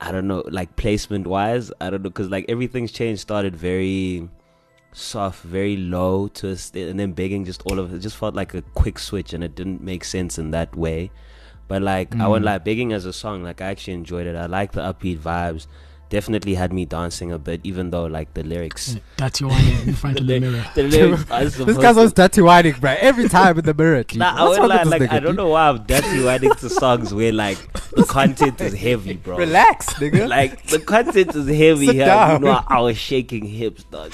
I 0.00 0.10
don't 0.12 0.26
know, 0.26 0.42
like 0.50 0.74
placement 0.76 1.26
wise, 1.26 1.72
I 1.80 1.88
don't 1.88 2.02
know, 2.02 2.10
cause 2.10 2.28
like 2.28 2.44
everything's 2.48 2.92
changed 2.92 3.22
started 3.22 3.56
very 3.56 4.28
soft, 4.94 5.42
very 5.42 5.76
low 5.76 6.28
to 6.28 6.48
a 6.48 6.56
st- 6.56 6.88
and 6.88 6.98
then 6.98 7.12
begging 7.12 7.44
just 7.44 7.62
all 7.66 7.78
of 7.78 7.92
it 7.92 7.98
just 7.98 8.16
felt 8.16 8.34
like 8.34 8.54
a 8.54 8.62
quick 8.74 8.98
switch, 8.98 9.32
and 9.34 9.44
it 9.44 9.54
didn't 9.54 9.82
make 9.82 10.04
sense 10.04 10.38
in 10.38 10.50
that 10.52 10.74
way. 10.74 11.10
But 11.68 11.82
like 11.82 12.14
I 12.16 12.28
won't 12.28 12.44
Mm. 12.44 12.64
begging 12.64 12.92
as 12.92 13.04
a 13.04 13.12
song, 13.12 13.42
like 13.42 13.60
I 13.60 13.66
actually 13.66 13.94
enjoyed 13.94 14.26
it. 14.26 14.36
I 14.36 14.46
like 14.46 14.72
the 14.72 14.80
upbeat 14.82 15.18
vibes. 15.18 15.66
Definitely 16.10 16.54
had 16.54 16.72
me 16.72 16.84
dancing 16.84 17.32
a 17.32 17.38
bit, 17.38 17.60
even 17.64 17.90
though 17.90 18.04
like 18.06 18.32
the 18.34 18.44
lyrics. 18.44 18.96
That's 19.16 19.40
your 19.40 19.50
one 19.50 19.60
in 19.86 19.94
front 19.94 20.20
of 20.20 20.26
the 20.26 20.38
mirror. 20.40 20.64
The 20.74 20.82
lyrics 20.84 21.24
This 21.28 21.54
supposed 21.56 21.80
guy's 21.80 21.94
to- 21.94 21.98
always 22.00 22.12
dirty 22.12 22.40
whining, 22.42 22.74
bro. 22.78 22.94
Every 23.00 23.28
time 23.28 23.58
in 23.58 23.64
the 23.64 23.74
mirror. 23.74 24.04
Nah, 24.14 24.36
I 24.36 24.44
What's 24.48 24.58
lie, 24.60 24.78
this 24.84 24.86
like 24.88 25.02
nigga, 25.02 25.10
I 25.12 25.18
don't 25.20 25.32
G? 25.32 25.36
know 25.38 25.48
why 25.48 25.68
I'm 25.70 25.82
dirty 25.84 26.22
whining 26.22 26.52
to 26.54 26.68
songs 26.68 27.12
where 27.12 27.32
like 27.32 27.58
the 27.92 28.04
content 28.08 28.60
is 28.60 28.74
heavy, 28.74 29.14
bro. 29.14 29.38
Relax, 29.38 29.94
nigga. 29.94 30.28
Like 30.28 30.64
the 30.66 30.78
content 30.78 31.34
is 31.34 31.48
heavy 31.48 31.86
Sit 31.86 31.94
here. 31.96 32.06
down. 32.06 32.42
You 32.42 32.46
know, 32.48 32.62
I 32.68 32.80
was 32.80 32.96
shaking 32.96 33.44
hips, 33.46 33.82
dog. 33.84 34.12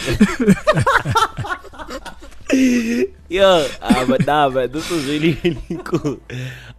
Yo, 2.53 3.69
uh, 3.81 4.07
but 4.07 4.27
nah, 4.27 4.49
man, 4.49 4.71
this 4.73 4.91
was 4.91 5.07
really, 5.07 5.35
really 5.45 5.83
cool. 5.85 6.21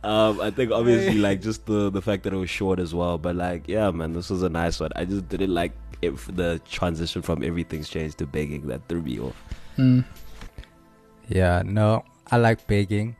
Um, 0.03 0.41
I 0.41 0.51
think 0.51 0.71
obviously 0.71 1.19
like 1.19 1.41
just 1.41 1.65
the 1.65 1.89
the 1.89 2.01
fact 2.01 2.23
that 2.23 2.33
it 2.33 2.37
was 2.37 2.49
short 2.49 2.79
as 2.79 2.93
well, 2.93 3.17
but 3.17 3.35
like 3.35 3.67
yeah, 3.67 3.89
man, 3.91 4.13
this 4.13 4.29
was 4.29 4.43
a 4.43 4.49
nice 4.49 4.79
one. 4.79 4.91
I 4.95 5.05
just 5.05 5.29
didn't 5.29 5.53
like 5.53 5.71
if 6.01 6.25
the 6.35 6.59
transition 6.69 7.21
from 7.21 7.43
everything's 7.43 7.87
changed 7.89 8.17
to 8.17 8.25
begging 8.25 8.67
that 8.67 8.81
threw 8.89 9.01
me 9.01 9.19
off. 9.19 9.35
Mm. 9.77 10.03
Yeah, 11.29 11.61
no, 11.65 12.03
I 12.29 12.37
like 12.37 12.65
begging. 12.67 13.15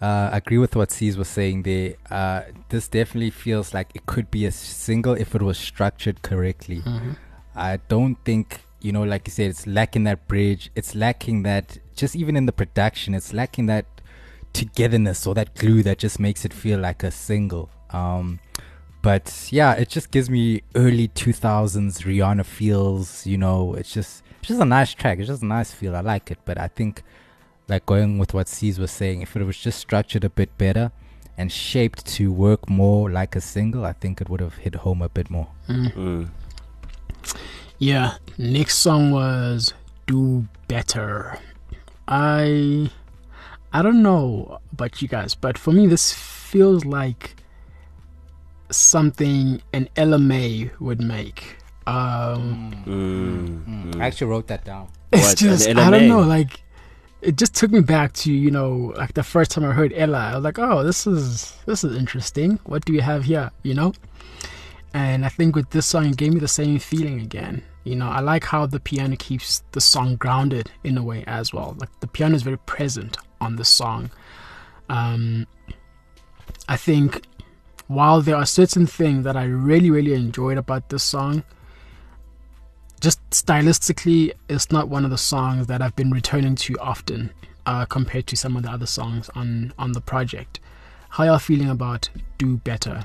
Uh, 0.00 0.30
I 0.32 0.38
agree 0.38 0.58
with 0.58 0.74
what 0.74 0.90
C's 0.90 1.16
was 1.16 1.28
saying 1.28 1.62
there. 1.62 1.94
Uh, 2.10 2.42
this 2.70 2.88
definitely 2.88 3.30
feels 3.30 3.72
like 3.72 3.90
it 3.94 4.04
could 4.06 4.30
be 4.32 4.46
a 4.46 4.50
single 4.50 5.14
if 5.14 5.34
it 5.36 5.42
was 5.42 5.56
structured 5.58 6.22
correctly. 6.22 6.80
Mhm. 6.80 7.16
I 7.54 7.76
don't 7.88 8.16
think, 8.24 8.62
you 8.80 8.90
know, 8.90 9.04
like 9.04 9.28
you 9.28 9.30
said, 9.30 9.50
it's 9.50 9.64
lacking 9.64 10.02
that 10.04 10.26
bridge. 10.26 10.72
It's 10.74 10.96
lacking 10.96 11.44
that, 11.44 11.78
just 11.96 12.16
even 12.16 12.36
in 12.36 12.46
the 12.46 12.52
production, 12.52 13.14
it's 13.14 13.32
lacking 13.32 13.66
that 13.66 13.86
togetherness 14.52 15.26
or 15.26 15.34
that 15.34 15.54
glue 15.54 15.82
that 15.82 15.98
just 15.98 16.20
makes 16.20 16.44
it 16.44 16.52
feel 16.52 16.78
like 16.78 17.02
a 17.02 17.10
single. 17.10 17.70
Um, 17.90 18.40
but 19.02 19.48
yeah, 19.50 19.72
it 19.72 19.88
just 19.88 20.10
gives 20.10 20.30
me 20.30 20.62
early 20.74 21.08
2000s 21.08 22.04
Rihanna 22.04 22.44
feels, 22.46 23.26
you 23.26 23.36
know, 23.36 23.74
it's 23.74 23.92
just, 23.92 24.22
it's 24.38 24.48
just 24.48 24.60
a 24.60 24.64
nice 24.64 24.94
track. 24.94 25.18
It's 25.18 25.28
just 25.28 25.42
a 25.42 25.46
nice 25.46 25.72
feel. 25.72 25.96
I 25.96 26.00
like 26.00 26.30
it. 26.30 26.38
But 26.44 26.58
I 26.58 26.68
think, 26.68 27.02
like 27.68 27.86
going 27.86 28.18
with 28.18 28.34
what 28.34 28.48
C's 28.48 28.78
was 28.78 28.90
saying, 28.90 29.22
if 29.22 29.34
it 29.36 29.42
was 29.42 29.58
just 29.58 29.78
structured 29.78 30.24
a 30.24 30.30
bit 30.30 30.56
better 30.58 30.92
and 31.36 31.50
shaped 31.50 32.06
to 32.06 32.32
work 32.32 32.68
more 32.68 33.10
like 33.10 33.34
a 33.34 33.40
single, 33.40 33.84
I 33.84 33.92
think 33.92 34.20
it 34.20 34.28
would 34.28 34.40
have 34.40 34.56
hit 34.56 34.76
home 34.76 35.02
a 35.02 35.08
bit 35.08 35.30
more. 35.30 35.48
Mm. 35.68 35.92
Mm. 35.94 36.30
Yeah, 37.78 38.18
next 38.38 38.78
song 38.78 39.10
was 39.10 39.74
"Do 40.06 40.46
Better." 40.68 41.38
I 42.08 42.90
I 43.72 43.82
don't 43.82 44.02
know 44.02 44.58
about 44.72 45.00
you 45.00 45.08
guys, 45.08 45.34
but 45.34 45.56
for 45.56 45.72
me, 45.72 45.86
this 45.86 46.12
feels 46.12 46.84
like 46.84 47.36
something 48.70 49.62
an 49.72 49.88
Ella 49.96 50.18
Mai 50.18 50.70
would 50.80 51.00
make. 51.00 51.56
Um, 51.86 52.72
Mm, 52.86 53.92
mm. 53.94 54.00
I 54.00 54.06
actually 54.06 54.28
wrote 54.28 54.46
that 54.48 54.64
down. 54.64 54.88
it's 55.12 55.28
What, 55.28 55.38
just 55.38 55.68
I 55.68 55.90
don't 55.90 56.08
know, 56.08 56.20
like 56.20 56.62
it 57.22 57.36
just 57.36 57.54
took 57.54 57.70
me 57.70 57.80
back 57.80 58.12
to 58.12 58.32
you 58.32 58.50
know 58.50 58.92
like 58.96 59.14
the 59.14 59.22
first 59.22 59.50
time 59.52 59.64
I 59.64 59.72
heard 59.72 59.92
Ella. 59.96 60.18
I 60.32 60.34
was 60.36 60.44
like, 60.44 60.58
oh, 60.58 60.82
this 60.84 61.06
is 61.06 61.54
this 61.66 61.84
is 61.84 61.96
interesting. 61.96 62.58
What 62.64 62.84
do 62.84 62.92
we 62.92 63.00
have 63.00 63.24
here? 63.24 63.50
You 63.62 63.74
know, 63.74 63.92
and 64.94 65.24
I 65.24 65.28
think 65.28 65.56
with 65.56 65.70
this 65.70 65.86
song, 65.86 66.06
it 66.06 66.16
gave 66.16 66.32
me 66.34 66.40
the 66.40 66.48
same 66.48 66.78
feeling 66.78 67.20
again. 67.20 67.62
You 67.84 67.96
know, 67.96 68.08
I 68.08 68.20
like 68.20 68.44
how 68.44 68.66
the 68.66 68.78
piano 68.78 69.16
keeps 69.16 69.62
the 69.72 69.80
song 69.80 70.16
grounded 70.16 70.70
in 70.84 70.96
a 70.96 71.02
way 71.02 71.24
as 71.26 71.52
well. 71.52 71.76
Like 71.78 72.00
the 72.00 72.06
piano 72.06 72.36
is 72.36 72.42
very 72.42 72.58
present 72.58 73.16
on 73.40 73.56
the 73.56 73.64
song. 73.64 74.10
Um, 74.88 75.46
I 76.68 76.76
think 76.76 77.22
while 77.88 78.22
there 78.22 78.36
are 78.36 78.46
certain 78.46 78.86
things 78.86 79.24
that 79.24 79.36
I 79.36 79.44
really, 79.44 79.90
really 79.90 80.14
enjoyed 80.14 80.58
about 80.58 80.88
this 80.88 81.02
song, 81.02 81.42
just 83.00 83.18
stylistically, 83.30 84.32
it's 84.48 84.70
not 84.70 84.88
one 84.88 85.04
of 85.04 85.10
the 85.10 85.18
songs 85.18 85.66
that 85.66 85.82
I've 85.82 85.96
been 85.96 86.12
returning 86.12 86.54
to 86.54 86.78
often 86.78 87.30
uh, 87.66 87.84
compared 87.84 88.28
to 88.28 88.36
some 88.36 88.56
of 88.56 88.62
the 88.62 88.70
other 88.70 88.86
songs 88.86 89.28
on 89.34 89.72
on 89.78 89.92
the 89.92 90.00
project. 90.00 90.60
How 91.10 91.24
y'all 91.24 91.38
feeling 91.38 91.68
about 91.68 92.08
"Do 92.38 92.58
Better"? 92.58 93.04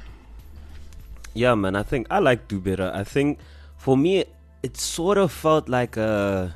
Yeah, 1.34 1.56
man. 1.56 1.76
I 1.76 1.84
think 1.84 2.08
I 2.10 2.20
like 2.20 2.48
Do 2.48 2.60
Better. 2.60 2.92
I 2.94 3.04
think 3.04 3.40
for 3.78 3.98
me, 3.98 4.26
it 4.64 4.78
sort 4.78 5.18
of 5.18 5.32
felt 5.32 5.70
like 5.70 5.98
a 5.98 6.56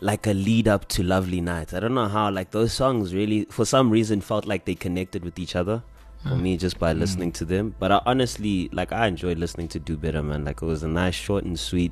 like 0.00 0.26
a 0.26 0.34
lead 0.34 0.66
up 0.66 0.88
to 0.88 1.02
Lovely 1.02 1.40
Night. 1.40 1.72
I 1.72 1.80
don't 1.80 1.94
know 1.94 2.08
how. 2.08 2.30
Like 2.30 2.50
those 2.50 2.72
songs 2.72 3.14
really, 3.14 3.44
for 3.46 3.64
some 3.64 3.90
reason, 3.90 4.20
felt 4.20 4.46
like 4.46 4.64
they 4.64 4.74
connected 4.74 5.24
with 5.24 5.38
each 5.38 5.56
other. 5.56 5.82
For 6.22 6.36
me, 6.36 6.56
just 6.56 6.78
by 6.78 6.92
listening 6.92 7.32
to 7.32 7.44
them. 7.44 7.74
But 7.80 7.90
I 7.90 8.00
honestly, 8.06 8.68
like, 8.72 8.92
I 8.92 9.08
enjoyed 9.08 9.38
listening 9.38 9.66
to 9.70 9.80
Do 9.80 9.96
Better, 9.96 10.22
man. 10.22 10.44
Like, 10.44 10.62
it 10.62 10.64
was 10.64 10.84
a 10.84 10.88
nice, 10.88 11.16
short 11.16 11.42
and 11.42 11.58
sweet. 11.58 11.90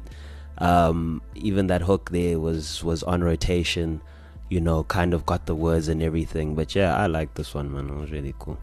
Um, 0.59 1.21
even 1.35 1.67
that 1.67 1.83
hook 1.83 2.11
there 2.11 2.39
was 2.39 2.85
was 2.85 3.03
on 3.03 3.25
rotation. 3.25 4.01
You 4.49 4.61
know, 4.61 4.85
kind 4.85 5.15
of 5.15 5.27
got 5.27 5.47
the 5.47 5.57
words 5.57 5.89
and 5.89 6.01
everything. 6.01 6.55
But 6.55 6.77
yeah, 6.77 6.97
I 6.97 7.09
like 7.09 7.35
this 7.35 7.55
one, 7.55 7.73
man. 7.73 7.89
It 7.89 7.97
was 7.97 8.13
really 8.13 8.33
cool. 8.39 8.57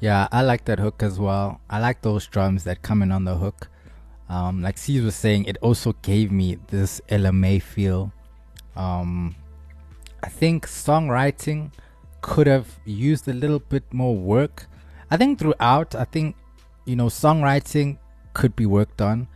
Yeah, 0.00 0.26
I 0.32 0.42
like 0.42 0.64
that 0.64 0.80
hook 0.80 1.04
as 1.04 1.20
well. 1.20 1.60
I 1.70 1.78
like 1.78 2.02
those 2.02 2.26
drums 2.26 2.64
that 2.64 2.82
come 2.82 3.02
in 3.02 3.12
on 3.12 3.24
the 3.24 3.36
hook. 3.36 3.68
Um, 4.30 4.62
like 4.62 4.78
C's 4.78 5.02
was 5.02 5.16
saying, 5.16 5.46
it 5.46 5.56
also 5.60 5.92
gave 6.02 6.30
me 6.30 6.56
this 6.68 7.00
Ella 7.08 7.32
Mai 7.32 7.58
feel. 7.58 8.12
Um, 8.76 9.34
I 10.22 10.28
think 10.28 10.68
songwriting 10.68 11.72
could 12.20 12.46
have 12.46 12.78
used 12.84 13.26
a 13.26 13.32
little 13.32 13.58
bit 13.58 13.92
more 13.92 14.16
work. 14.16 14.66
I 15.10 15.16
think 15.16 15.40
throughout, 15.40 15.96
I 15.96 16.04
think 16.04 16.36
you 16.84 16.94
know 16.94 17.06
songwriting 17.06 17.98
could 18.32 18.54
be 18.54 18.66
worked 18.66 19.02
on. 19.02 19.26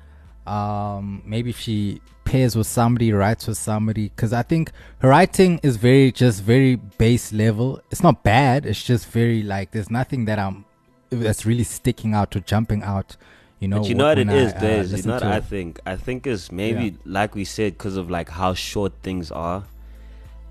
Um, 0.46 1.22
maybe 1.26 1.50
if 1.50 1.58
she 1.58 2.00
pairs 2.24 2.54
with 2.54 2.68
somebody, 2.68 3.12
writes 3.12 3.48
with 3.48 3.58
somebody, 3.58 4.10
because 4.10 4.32
I 4.32 4.42
think 4.42 4.70
her 5.00 5.08
writing 5.08 5.58
is 5.64 5.76
very 5.76 6.12
just 6.12 6.40
very 6.40 6.76
base 6.76 7.32
level. 7.32 7.80
It's 7.90 8.04
not 8.04 8.22
bad. 8.22 8.64
It's 8.64 8.84
just 8.84 9.08
very 9.08 9.42
like 9.42 9.72
there's 9.72 9.90
nothing 9.90 10.26
that 10.26 10.38
I'm 10.38 10.64
that's 11.10 11.44
really 11.44 11.64
sticking 11.64 12.14
out 12.14 12.36
or 12.36 12.40
jumping 12.40 12.84
out. 12.84 13.16
You 13.60 13.68
know, 13.68 13.80
but 13.80 13.88
you 13.88 13.94
know 13.94 14.04
what 14.04 14.18
it 14.18 14.28
is, 14.28 14.52
I, 14.52 14.56
uh. 14.56 14.70
You 14.76 14.82
listen 14.82 15.10
know 15.10 15.20
I 15.22 15.40
think? 15.40 15.80
I 15.86 15.96
think 15.96 16.26
it's 16.26 16.50
maybe 16.52 16.84
Yeah. 16.84 16.90
like 17.06 17.34
we 17.34 17.44
said 17.44 17.72
because 17.78 17.96
of 17.96 18.10
like 18.10 18.28
how 18.28 18.52
short 18.54 18.92
things 19.02 19.30
are. 19.30 19.64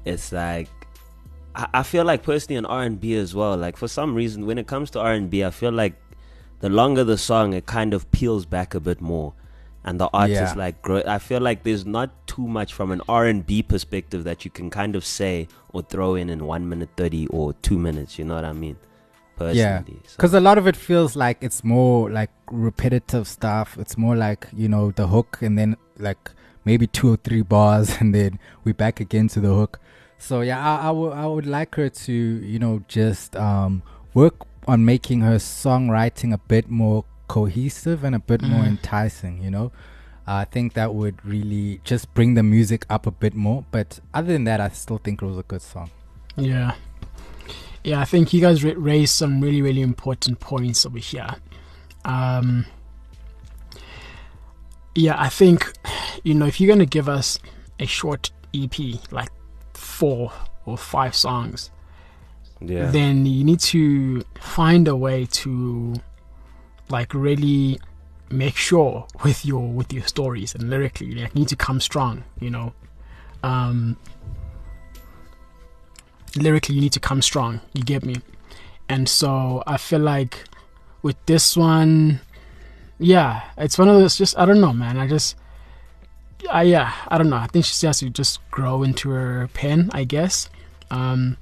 It's 0.06 0.32
like 0.32 0.70
I, 1.56 1.68
I 1.76 1.84
feel 1.84 2.06
like 2.06 2.24
personally 2.24 2.58
in 2.58 2.66
R 2.66 2.84
and 2.84 3.00
B 3.00 3.16
as 3.16 3.36
well. 3.36 3.56
Like 3.58 3.78
for 3.78 3.88
some 3.88 4.16
reason, 4.16 4.46
when 4.46 4.58
it 4.58 4.68
comes 4.68 4.90
to 4.92 5.00
R 5.00 5.14
and 5.14 5.30
B, 5.30 5.44
I 5.44 5.52
feel 5.52 5.72
like 5.72 5.94
the 6.62 6.70
longer 6.70 7.04
the 7.04 7.18
song, 7.18 7.54
it 7.54 7.66
kind 7.66 7.94
of 7.94 8.10
peels 8.12 8.46
back 8.46 8.74
a 8.74 8.80
bit 8.80 9.02
more, 9.02 9.34
and 9.84 10.00
the 10.00 10.10
artist 10.14 10.56
Yeah. 10.56 10.64
like 10.66 10.82
grow. 10.82 11.04
I 11.06 11.20
feel 11.20 11.42
like 11.42 11.64
there's 11.64 11.86
not 11.86 12.10
too 12.26 12.48
much 12.48 12.74
from 12.74 12.92
an 12.92 13.02
R 13.08 13.26
and 13.26 13.46
B 13.46 13.62
perspective 13.62 14.24
that 14.24 14.46
you 14.46 14.50
can 14.52 14.70
kind 14.70 14.96
of 14.96 15.06
say 15.06 15.48
or 15.74 15.82
throw 15.84 16.16
in 16.16 16.30
in 16.30 16.46
one 16.46 16.68
minute 16.68 16.90
thirty 16.98 17.28
or 17.28 17.54
two 17.54 17.78
minutes. 17.78 18.18
You 18.18 18.26
know 18.26 18.36
what 18.36 18.46
I 18.46 18.54
mean? 18.54 18.78
Personally, 19.36 19.58
Yeah, 19.60 19.80
so- 20.08 20.16
because 20.18 20.34
a 20.34 20.40
lot 20.40 20.58
of 20.58 20.68
it 20.68 20.76
feels 20.76 21.16
like 21.16 21.38
it's 21.42 21.64
more 21.64 22.10
like 22.10 22.30
repetitive 22.52 23.28
stuff. 23.28 23.78
It's 23.80 23.98
more 23.98 24.16
like 24.16 24.48
you 24.54 24.68
know 24.70 24.92
the 24.92 25.08
hook, 25.08 25.40
and 25.42 25.58
then 25.58 25.76
like 25.98 26.32
maybe 26.66 26.88
two 26.88 27.14
or 27.14 27.18
three 27.18 27.42
bars, 27.42 27.98
and 28.00 28.14
then 28.14 28.40
we 28.64 28.72
back 28.74 29.00
again 29.00 29.28
to 29.30 29.40
the 29.40 29.54
hook. 29.54 29.80
So 30.18 30.42
yeah, 30.42 30.60
I, 30.60 30.88
I 30.88 30.92
would 30.92 31.14
I 31.14 31.26
would 31.26 31.46
like 31.46 31.76
her 31.76 31.90
to 31.90 32.14
you 32.14 32.60
know 32.60 32.84
just 32.88 33.36
um, 33.36 33.82
work 34.14 34.36
on 34.68 34.86
making 34.86 35.22
her 35.22 35.36
songwriting 35.36 36.34
a 36.34 36.38
bit 36.38 36.70
more 36.70 37.04
cohesive 37.28 38.04
and 38.04 38.16
a 38.16 38.20
bit 38.20 38.42
more 38.42 38.64
Mm. 38.64 38.68
enticing. 38.68 39.42
You 39.44 39.50
know, 39.52 39.72
I 40.28 40.46
think 40.46 40.74
that 40.74 40.94
would 40.94 41.26
really 41.26 41.82
just 41.84 42.14
bring 42.14 42.36
the 42.36 42.44
music 42.44 42.86
up 42.90 43.08
a 43.08 43.12
bit 43.12 43.34
more. 43.34 43.66
But 43.72 44.00
other 44.14 44.32
than 44.32 44.44
that, 44.46 44.62
I 44.62 44.70
still 44.70 45.00
think 45.00 45.22
it 45.22 45.26
was 45.26 45.38
a 45.40 45.44
good 45.44 45.62
song. 45.62 45.90
Yeah. 46.38 46.76
Yeah, 47.84 48.00
I 48.00 48.06
think 48.06 48.34
you 48.34 48.40
guys 48.42 48.64
ra- 48.64 48.74
raised 48.78 49.14
some 49.14 49.42
really, 49.42 49.62
really 49.62 49.82
important 49.82 50.40
points 50.40 50.86
over 50.86 51.00
here. 51.00 51.28
Um, 52.06 52.66
yeah, 54.96 55.16
I 55.20 55.30
think, 55.30 55.72
you 56.24 56.34
know, 56.34 56.46
if 56.46 56.60
you're 56.62 56.68
going 56.68 56.80
to 56.80 56.86
give 56.86 57.10
us 57.10 57.40
a 57.80 57.86
short 57.86 58.32
EP, 58.54 58.78
like 59.12 59.30
four 59.74 60.32
or 60.66 60.78
five 60.78 61.16
songs, 61.16 61.72
yeah, 62.62 62.92
then 62.92 63.26
you 63.26 63.44
need 63.44 63.60
to 63.60 64.24
find 64.40 64.88
a 64.88 64.96
way 64.96 65.26
to, 65.26 65.96
like, 66.90 67.14
really 67.14 67.80
make 68.30 68.56
sure 68.56 69.06
with 69.24 69.46
your 69.46 69.68
with 69.68 69.92
your 69.92 70.08
stories 70.08 70.56
and 70.56 70.70
lyrically, 70.70 71.14
like, 71.16 71.34
you 71.36 71.42
need 71.42 71.50
to 71.50 71.58
come 71.58 71.82
strong, 71.82 72.24
you 72.40 72.50
know. 72.50 72.74
Um, 73.44 73.98
lyrically 76.36 76.76
you 76.76 76.82
need 76.82 76.94
to 76.94 77.00
come 77.00 77.22
strong. 77.22 77.62
You 77.74 77.84
get 77.84 78.04
me? 78.06 78.16
And 78.90 79.08
so 79.08 79.64
i 79.66 79.78
feel 79.78 80.00
like 80.02 80.44
with 81.02 81.16
this 81.26 81.56
one 81.58 82.20
yeah 83.00 83.44
it's 83.58 83.78
one 83.78 83.88
of 83.90 83.96
those 84.00 84.18
just 84.18 84.38
i 84.38 84.46
don't 84.46 84.62
know 84.62 84.74
man. 84.74 84.98
I 84.98 85.08
just 85.08 85.36
I, 86.52 86.64
yeah 86.64 86.94
i 87.08 87.18
don't 87.18 87.30
know. 87.30 87.38
I 87.38 87.48
think 87.48 87.66
she 87.66 87.86
has 87.88 88.00
to 88.00 88.10
just 88.10 88.40
grow 88.52 88.84
into 88.84 89.10
her 89.10 89.50
pen 89.54 89.90
i 89.94 90.04
guess. 90.04 90.50
Um 90.92 91.38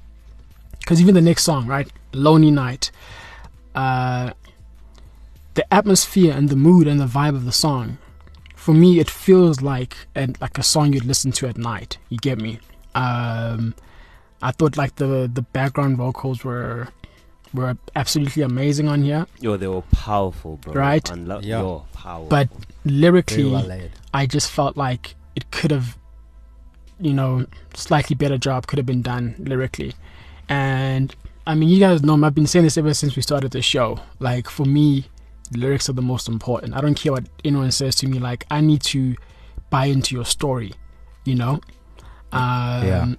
because 0.78 1.00
even 1.00 1.14
the 1.14 1.20
next 1.20 1.44
song 1.44 1.66
right 1.66 1.90
lovely 2.12 2.50
night 2.50 2.90
uh 3.74 4.32
the 5.54 5.74
atmosphere 5.74 6.32
and 6.34 6.48
the 6.48 6.56
mood 6.56 6.86
and 6.88 6.98
the 7.00 7.06
vibe 7.06 7.34
of 7.36 7.44
the 7.44 7.52
song 7.52 7.98
for 8.54 8.72
me 8.72 9.00
it 9.00 9.10
feels 9.10 9.60
like 9.60 9.96
and 10.14 10.40
like 10.40 10.56
a 10.58 10.62
song 10.62 10.92
you'd 10.92 11.04
listen 11.04 11.32
to 11.32 11.48
at 11.48 11.58
night. 11.58 11.98
You 12.08 12.18
get 12.18 12.38
me? 12.38 12.60
Um 12.94 13.74
I 14.42 14.50
thought 14.52 14.76
like 14.76 14.96
the 14.96 15.30
the 15.32 15.42
background 15.42 15.96
vocals 15.96 16.44
were 16.44 16.88
were 17.54 17.76
absolutely 17.94 18.42
amazing 18.42 18.88
on 18.88 19.02
here, 19.02 19.26
Yo, 19.40 19.56
they 19.58 19.68
were 19.68 19.82
powerful, 19.92 20.56
bro. 20.56 20.72
Right? 20.72 21.04
Unlo- 21.04 21.42
Yeah. 21.42 21.60
Yo, 21.60 21.84
powerful. 21.92 22.28
but 22.28 22.48
lyrically, 22.84 23.44
well. 23.50 23.70
I 24.14 24.26
just 24.26 24.50
felt 24.50 24.76
like 24.76 25.14
it 25.36 25.50
could 25.50 25.70
have, 25.70 25.96
you 26.98 27.12
know, 27.12 27.46
slightly 27.74 28.16
better 28.16 28.38
job 28.38 28.66
could 28.66 28.78
have 28.78 28.86
been 28.86 29.02
done 29.02 29.34
lyrically, 29.38 29.92
and 30.48 31.14
I 31.46 31.54
mean, 31.54 31.68
you 31.68 31.78
guys 31.80 32.02
know 32.02 32.14
I've 32.24 32.34
been 32.34 32.46
saying 32.46 32.64
this 32.64 32.78
ever 32.78 32.94
since 32.94 33.16
we 33.16 33.22
started 33.22 33.50
the 33.52 33.62
show. 33.62 33.98
Like 34.18 34.48
for 34.48 34.64
me, 34.64 35.06
lyrics 35.54 35.88
are 35.88 35.92
the 35.94 36.02
most 36.02 36.28
important. 36.28 36.74
I 36.74 36.80
don't 36.80 36.94
care 36.94 37.12
what 37.12 37.24
anyone 37.44 37.70
says 37.70 37.96
to 37.96 38.06
me. 38.06 38.18
Like 38.18 38.46
I 38.50 38.60
need 38.60 38.80
to 38.94 39.14
buy 39.70 39.86
into 39.86 40.14
your 40.14 40.24
story, 40.24 40.72
you 41.24 41.34
know. 41.34 41.60
Um, 42.32 42.86
Yeah. 42.86 43.14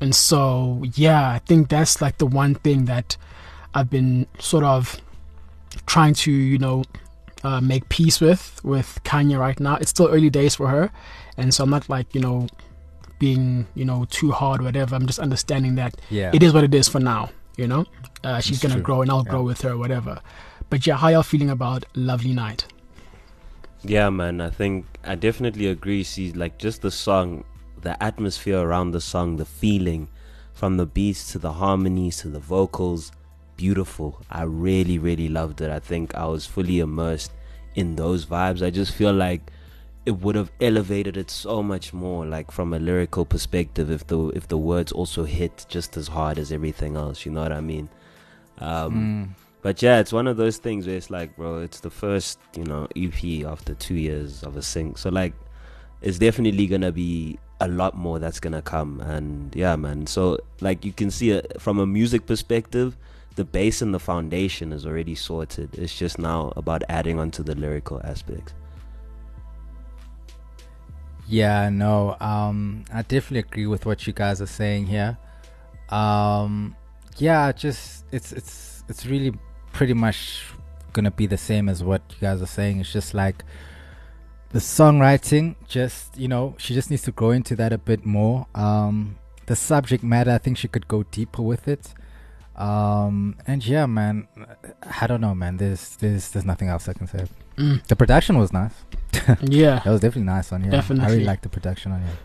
And 0.00 0.14
so, 0.14 0.82
yeah, 0.94 1.30
I 1.30 1.38
think 1.38 1.68
that's 1.68 2.00
like 2.02 2.18
the 2.18 2.26
one 2.26 2.54
thing 2.54 2.84
that 2.86 3.16
I've 3.74 3.88
been 3.90 4.26
sort 4.38 4.64
of 4.64 5.00
trying 5.86 6.14
to, 6.14 6.30
you 6.30 6.58
know, 6.58 6.84
uh, 7.44 7.60
make 7.60 7.88
peace 7.88 8.20
with 8.20 8.60
with 8.64 8.98
Khanya 9.04 9.38
right 9.38 9.58
now. 9.60 9.76
It's 9.76 9.90
still 9.90 10.08
early 10.08 10.30
days 10.30 10.54
for 10.56 10.68
her, 10.68 10.90
and 11.36 11.52
so 11.54 11.62
I'm 11.64 11.70
not 11.70 11.88
like 11.88 12.14
you 12.14 12.20
know 12.20 12.48
being 13.18 13.66
you 13.74 13.84
know 13.84 14.04
too 14.10 14.32
hard 14.32 14.60
or 14.60 14.64
whatever. 14.64 14.96
I'm 14.96 15.06
just 15.06 15.18
understanding 15.18 15.76
that 15.76 15.94
Yeah. 16.10 16.30
it 16.34 16.42
is 16.42 16.52
what 16.52 16.64
it 16.64 16.74
is 16.74 16.88
for 16.88 16.98
now. 16.98 17.30
You 17.56 17.68
know, 17.68 17.84
uh, 18.24 18.40
she's 18.40 18.56
It's 18.56 18.62
gonna 18.62 18.74
true. 18.74 18.82
grow, 18.82 19.02
and 19.02 19.10
I'll 19.10 19.22
Yeah. 19.24 19.30
grow 19.30 19.42
with 19.42 19.60
her, 19.62 19.76
whatever. 19.78 20.20
But 20.70 20.86
yeah, 20.86 20.96
how 20.96 21.08
y'all 21.08 21.22
feeling 21.22 21.50
about 21.50 21.84
Lovely 21.94 22.32
Night? 22.32 22.66
Yeah, 23.82 24.10
man. 24.10 24.40
I 24.40 24.50
think 24.50 24.86
I 25.04 25.14
definitely 25.14 25.66
agree. 25.68 26.02
See, 26.02 26.32
like 26.32 26.58
just 26.58 26.82
the 26.82 26.90
song, 26.90 27.44
the 27.86 28.02
atmosphere 28.02 28.58
around 28.58 28.90
the 28.90 29.00
song, 29.00 29.36
the 29.36 29.44
feeling 29.44 30.08
from 30.52 30.76
the 30.76 30.86
beats 30.86 31.30
to 31.30 31.38
the 31.38 31.52
harmonies 31.52 32.16
to 32.18 32.28
the 32.28 32.40
vocals, 32.40 33.12
beautiful. 33.56 34.20
I 34.28 34.42
really, 34.42 34.98
really 34.98 35.28
loved 35.28 35.60
it. 35.60 35.70
I 35.70 35.78
think 35.78 36.12
I 36.16 36.26
was 36.26 36.46
fully 36.46 36.80
immersed 36.80 37.30
in 37.76 37.94
those 37.94 38.26
vibes. 38.26 38.60
I 38.60 38.70
just 38.70 38.92
feel 38.92 39.12
like 39.12 39.52
it 40.04 40.16
would 40.22 40.34
have 40.34 40.50
elevated 40.60 41.16
it 41.16 41.30
so 41.30 41.62
much 41.62 41.92
more, 41.92 42.26
like 42.26 42.50
from 42.50 42.72
a 42.74 42.80
lyrical 42.80 43.24
perspective, 43.24 43.88
if 43.88 44.04
the 44.08 44.18
if 44.30 44.48
the 44.48 44.58
words 44.58 44.90
also 44.90 45.22
hit 45.22 45.64
just 45.68 45.96
as 45.96 46.08
hard 46.08 46.38
as 46.38 46.50
everything 46.50 46.96
else. 46.96 47.24
You 47.24 47.30
know 47.30 47.42
what 47.42 47.52
I 47.52 47.60
mean? 47.60 47.88
Um, 48.58 48.92
Mm. 48.94 49.28
But 49.62 49.82
yeah, 49.82 49.98
it's 49.98 50.12
one 50.12 50.26
of 50.28 50.36
those 50.36 50.58
things 50.58 50.86
where 50.86 50.96
it's 50.96 51.10
like, 51.10 51.36
bro, 51.36 51.58
it's 51.58 51.80
the 51.80 51.90
first, 51.90 52.38
you 52.56 52.64
know, 52.64 52.86
EP 52.94 53.44
after 53.44 53.74
two 53.74 53.94
years 53.96 54.42
of 54.44 54.56
a 54.56 54.62
sync. 54.62 54.96
So 54.98 55.08
like, 55.10 55.34
it's 56.02 56.18
definitely 56.18 56.66
gonna 56.68 56.92
be 56.92 57.38
a 57.60 57.68
lot 57.68 57.96
more 57.96 58.18
that's 58.18 58.40
gonna 58.40 58.62
come. 58.62 59.00
And 59.00 59.54
yeah, 59.54 59.76
man. 59.76 60.06
So 60.06 60.38
like, 60.60 60.84
you 60.84 60.92
can 60.92 61.10
see 61.10 61.30
it 61.30 61.60
from 61.60 61.78
a 61.78 61.86
music 61.86 62.26
perspective, 62.26 62.96
the 63.36 63.44
base 63.44 63.82
and 63.82 63.94
the 63.94 64.00
foundation 64.00 64.72
is 64.72 64.86
already 64.86 65.14
sorted. 65.14 65.78
It's 65.78 65.96
just 65.96 66.18
now 66.18 66.52
about 66.56 66.82
adding 66.88 67.18
on 67.18 67.30
to 67.32 67.42
the 67.42 67.54
lyrical 67.54 68.00
aspects. 68.04 68.54
Yeah, 71.28 71.68
no, 71.70 72.16
um, 72.20 72.84
I 72.92 73.02
definitely 73.02 73.40
agree 73.40 73.66
with 73.66 73.84
what 73.84 74.06
you 74.06 74.12
guys 74.12 74.40
are 74.40 74.46
saying 74.46 74.86
here. 74.86 75.18
Um, 75.88 76.76
yeah, 77.18 77.50
just 77.52 78.04
it's 78.12 78.32
it's 78.32 78.84
it's 78.88 79.06
really 79.06 79.32
pretty 79.72 79.94
much 79.94 80.44
gonna 80.92 81.10
be 81.10 81.26
the 81.26 81.36
same 81.36 81.68
as 81.68 81.82
what 81.82 82.02
you 82.10 82.16
guys 82.20 82.40
are 82.40 82.46
saying. 82.46 82.80
It's 82.80 82.92
just 82.92 83.12
like 83.12 83.44
the 84.50 84.58
songwriting, 84.58 85.56
just 85.68 86.16
you 86.18 86.28
know, 86.28 86.54
she 86.58 86.74
just 86.74 86.90
needs 86.90 87.02
to 87.02 87.12
grow 87.12 87.30
into 87.30 87.56
that 87.56 87.72
a 87.72 87.78
bit 87.78 88.04
more. 88.06 88.46
Um, 88.54 89.18
the 89.46 89.56
subject 89.56 90.02
matter, 90.02 90.30
I 90.32 90.38
think 90.38 90.58
she 90.58 90.68
could 90.68 90.88
go 90.88 91.02
deeper 91.04 91.42
with 91.42 91.68
it. 91.68 91.94
Um, 92.56 93.36
and 93.46 93.64
yeah, 93.66 93.84
man, 93.86 94.28
I 95.00 95.06
don't 95.06 95.20
know, 95.20 95.34
man. 95.34 95.58
There's 95.58 95.96
there's 95.96 96.30
there's 96.30 96.46
nothing 96.46 96.68
else 96.68 96.88
I 96.88 96.94
can 96.94 97.06
say. 97.06 97.26
Mm. 97.56 97.86
The 97.86 97.96
production 97.96 98.38
was 98.38 98.52
nice. 98.52 98.72
Yeah. 99.42 99.80
That 99.84 99.90
was 99.90 100.00
definitely 100.00 100.24
nice 100.24 100.52
on 100.52 100.62
here. 100.62 100.72
I 100.74 101.06
really 101.08 101.24
like 101.24 101.42
the 101.42 101.48
production 101.48 101.92
on 101.92 102.00
here. 102.02 102.16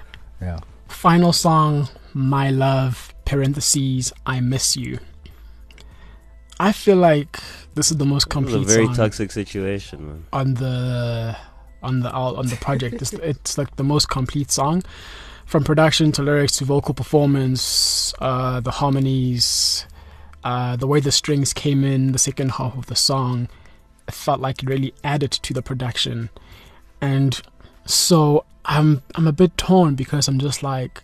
Yeah. 0.41 0.59
Final 0.87 1.31
song, 1.33 1.87
My 2.13 2.49
Love, 2.49 3.13
parentheses, 3.25 4.11
I 4.25 4.39
Miss 4.41 4.75
You. 4.75 4.99
I 6.59 6.73
feel 6.73 6.97
like 6.97 7.39
this 7.75 7.91
is 7.91 7.97
the 7.97 8.05
most 8.05 8.27
It's 8.27 8.35
a 8.35 8.59
very 8.59 8.85
song 8.87 8.95
toxic 8.95 9.31
situation, 9.31 10.07
man. 10.07 10.25
on 10.31 10.53
the 10.55 11.35
on 11.83 12.01
the 12.01 12.11
on 12.11 12.47
the 12.47 12.55
project. 12.57 13.01
it's, 13.01 13.13
it's 13.13 13.57
like 13.57 13.75
the 13.75 13.83
most 13.83 14.09
complete 14.09 14.51
song, 14.51 14.83
from 15.45 15.63
production 15.63 16.11
to 16.13 16.23
lyrics 16.23 16.57
to 16.57 16.65
vocal 16.65 16.93
performance, 16.93 18.13
uh, 18.19 18.59
the 18.59 18.71
harmonies, 18.71 19.85
uh, 20.43 20.75
the 20.75 20.87
way 20.87 20.99
the 20.99 21.11
strings 21.11 21.53
came 21.53 21.83
in 21.83 22.11
the 22.11 22.19
second 22.19 22.51
half 22.53 22.77
of 22.77 22.87
the 22.87 22.95
song. 22.95 23.47
Felt 24.09 24.41
like 24.41 24.61
it 24.61 24.67
really 24.67 24.93
added 25.05 25.31
to 25.31 25.53
the 25.53 25.61
production, 25.61 26.29
and 26.99 27.41
so 27.85 28.45
I'm 28.65 29.01
I'm 29.15 29.27
a 29.27 29.31
bit 29.31 29.57
torn 29.57 29.95
because 29.95 30.27
I'm 30.27 30.39
just 30.39 30.63
like, 30.63 31.01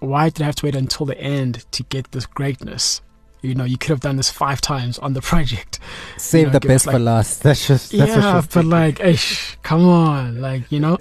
why 0.00 0.30
did 0.30 0.42
I 0.42 0.46
have 0.46 0.56
to 0.56 0.66
wait 0.66 0.74
until 0.74 1.04
the 1.04 1.18
end 1.18 1.70
to 1.72 1.82
get 1.82 2.12
this 2.12 2.24
greatness? 2.24 3.02
You 3.42 3.54
know, 3.54 3.64
you 3.64 3.78
could 3.78 3.90
have 3.90 4.00
done 4.00 4.16
this 4.16 4.30
five 4.30 4.60
times 4.60 4.98
on 4.98 5.12
the 5.12 5.20
project. 5.32 5.78
Save 6.16 6.46
know, 6.48 6.52
the 6.54 6.60
give 6.60 6.70
us, 6.70 6.84
best 6.84 6.92
for 6.92 6.98
last. 6.98 7.42
That's 7.42 7.66
just 7.66 7.92
that's 7.92 8.10
yeah, 8.10 8.34
what 8.34 8.44
she's 8.44 8.54
but 8.54 8.64
like, 8.64 9.00
eh, 9.00 9.10
ish, 9.10 9.56
come 9.62 9.84
on, 9.86 10.40
like 10.40 10.70
you 10.72 10.80
know. 10.80 10.98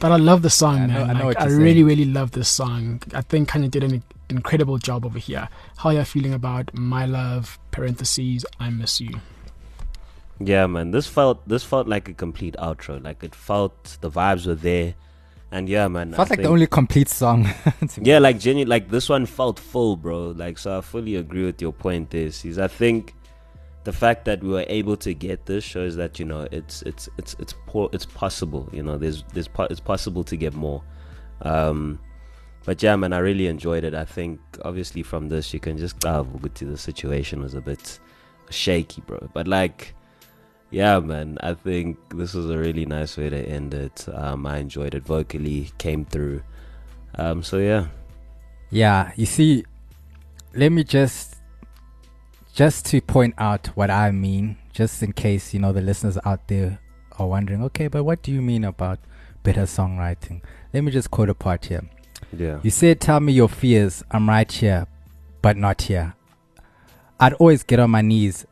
But 0.00 0.12
I 0.12 0.16
love 0.16 0.42
the 0.42 0.50
song, 0.50 0.78
I 0.78 0.86
know- 0.86 0.94
man. 1.06 1.10
I 1.10 1.12
know 1.18 1.26
like, 1.26 1.38
what 1.38 1.42
I 1.42 1.46
really, 1.46 1.74
saying. 1.74 1.86
really 1.86 2.04
love 2.04 2.30
this 2.30 2.48
song. 2.48 3.02
I 3.14 3.20
think 3.20 3.50
Khanya 3.50 3.70
did 3.70 3.82
an 3.82 4.02
incredible 4.28 4.78
job 4.78 5.04
over 5.04 5.18
here. 5.18 5.48
How 5.78 5.90
are 5.90 5.94
you 5.94 6.04
feeling 6.04 6.32
about 6.34 6.72
my 6.72 7.04
love? 7.04 7.58
Parentheses, 7.72 8.44
I 8.60 8.70
miss 8.70 9.00
you. 9.00 9.20
Yeah, 10.40 10.66
man. 10.66 10.92
This 10.92 11.06
felt 11.06 11.46
this 11.48 11.64
felt 11.64 11.88
like 11.88 12.08
a 12.08 12.14
complete 12.14 12.54
outro. 12.58 13.02
Like 13.02 13.22
it 13.24 13.34
felt 13.34 13.98
the 14.00 14.10
vibes 14.10 14.46
were 14.46 14.54
there, 14.54 14.94
and 15.50 15.68
yeah, 15.68 15.88
man. 15.88 16.12
felt 16.12 16.30
I 16.30 16.34
like 16.34 16.42
the 16.42 16.48
only 16.48 16.66
complete 16.66 17.08
song. 17.08 17.48
Yeah, 18.00 18.18
like 18.18 18.38
genuine, 18.38 18.68
like 18.68 18.90
this 18.90 19.08
one 19.08 19.26
felt 19.26 19.58
full, 19.58 19.96
bro. 19.96 20.34
Like 20.36 20.58
so, 20.58 20.78
I 20.78 20.80
fully 20.80 21.16
agree 21.16 21.44
with 21.44 21.62
your 21.62 21.72
point. 21.72 22.10
This 22.10 22.44
is, 22.44 22.58
I 22.58 22.68
think, 22.68 23.14
the 23.84 23.92
fact 23.92 24.24
that 24.26 24.42
we 24.42 24.50
were 24.50 24.66
able 24.68 24.96
to 24.98 25.14
get 25.14 25.46
this 25.46 25.64
shows 25.64 25.96
that 25.96 26.18
you 26.18 26.24
know 26.24 26.46
it's 26.52 26.82
it's 26.82 27.08
it's 27.16 27.34
it's 27.38 27.54
po- 27.66 27.88
it's 27.92 28.04
possible. 28.04 28.68
You 28.72 28.82
know, 28.82 28.98
there's 28.98 29.24
there's 29.32 29.48
po- 29.48 29.68
it's 29.70 29.80
possible 29.80 30.22
to 30.24 30.36
get 30.36 30.54
more. 30.54 30.82
Um, 31.42 31.98
but 32.66 32.82
yeah, 32.82 32.96
man, 32.96 33.14
I 33.14 33.18
really 33.18 33.46
enjoyed 33.46 33.84
it. 33.84 33.94
I 33.94 34.04
think 34.04 34.40
obviously 34.64 35.02
from 35.02 35.30
this 35.30 35.54
you 35.54 35.60
can 35.60 35.78
just 35.78 36.04
ah, 36.04 36.24
to 36.24 36.64
the 36.64 36.76
situation 36.76 37.40
was 37.40 37.54
a 37.54 37.60
bit 37.60 37.98
shaky, 38.50 39.00
bro. 39.02 39.30
But 39.32 39.48
like. 39.48 39.94
Yeah, 40.70 41.00
man. 41.00 41.38
I 41.40 41.54
think 41.54 41.96
this 42.10 42.34
was 42.34 42.50
a 42.50 42.58
really 42.58 42.84
nice 42.84 43.16
way 43.16 43.30
to 43.30 43.36
end 43.36 43.72
it. 43.72 44.06
Um, 44.12 44.46
I 44.46 44.58
enjoyed 44.58 44.94
it 44.94 45.04
vocally, 45.04 45.70
came 45.78 46.04
through. 46.04 46.42
Um, 47.14 47.42
so 47.42 47.58
yeah. 47.58 47.86
Yeah, 48.70 49.12
you 49.16 49.24
see, 49.24 49.64
let 50.54 50.70
me 50.70 50.84
just 50.84 51.36
just 52.54 52.86
to 52.86 53.00
point 53.00 53.34
out 53.38 53.68
what 53.68 53.90
I 53.90 54.10
mean, 54.10 54.58
just 54.72 55.02
in 55.02 55.12
case 55.12 55.54
you 55.54 55.60
know 55.60 55.72
the 55.72 55.80
listeners 55.80 56.18
out 56.24 56.48
there 56.48 56.78
are 57.18 57.26
wondering, 57.26 57.62
okay, 57.64 57.88
but 57.88 58.04
what 58.04 58.22
do 58.22 58.32
you 58.32 58.42
mean 58.42 58.64
about 58.64 58.98
better 59.42 59.62
songwriting? 59.62 60.42
Let 60.74 60.84
me 60.84 60.90
just 60.90 61.10
quote 61.10 61.30
a 61.30 61.34
part 61.34 61.66
here. 61.66 61.88
Yeah. 62.36 62.60
You 62.62 62.70
said, 62.70 63.00
"Tell 63.00 63.20
me 63.20 63.32
your 63.32 63.48
fears. 63.48 64.04
I'm 64.10 64.28
right 64.28 64.50
here, 64.50 64.86
but 65.40 65.56
not 65.56 65.82
here." 65.82 66.14
I'd 67.20 67.32
always 67.34 67.62
get 67.62 67.80
on 67.80 67.90
my 67.90 68.02
knees. 68.02 68.46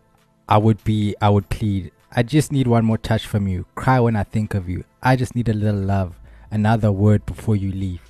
I 0.49 0.59
would 0.59 0.83
be. 0.85 1.15
I 1.21 1.29
would 1.29 1.49
plead. 1.49 1.93
I 2.13 2.23
just 2.23 2.53
need 2.53 2.67
one 2.67 2.85
more 2.85 2.99
touch 2.99 3.27
from 3.27 3.47
you. 3.49 3.67
Cry 3.75 4.01
when 4.01 4.17
I 4.17 4.23
think 4.25 4.55
of 4.55 4.69
you. 4.69 4.85
I 5.03 5.17
just 5.17 5.35
need 5.35 5.49
a 5.49 5.53
little 5.53 5.81
love. 5.81 6.19
Another 6.51 6.91
word 6.93 7.27
before 7.27 7.57
you 7.57 7.73
leave. 7.73 8.01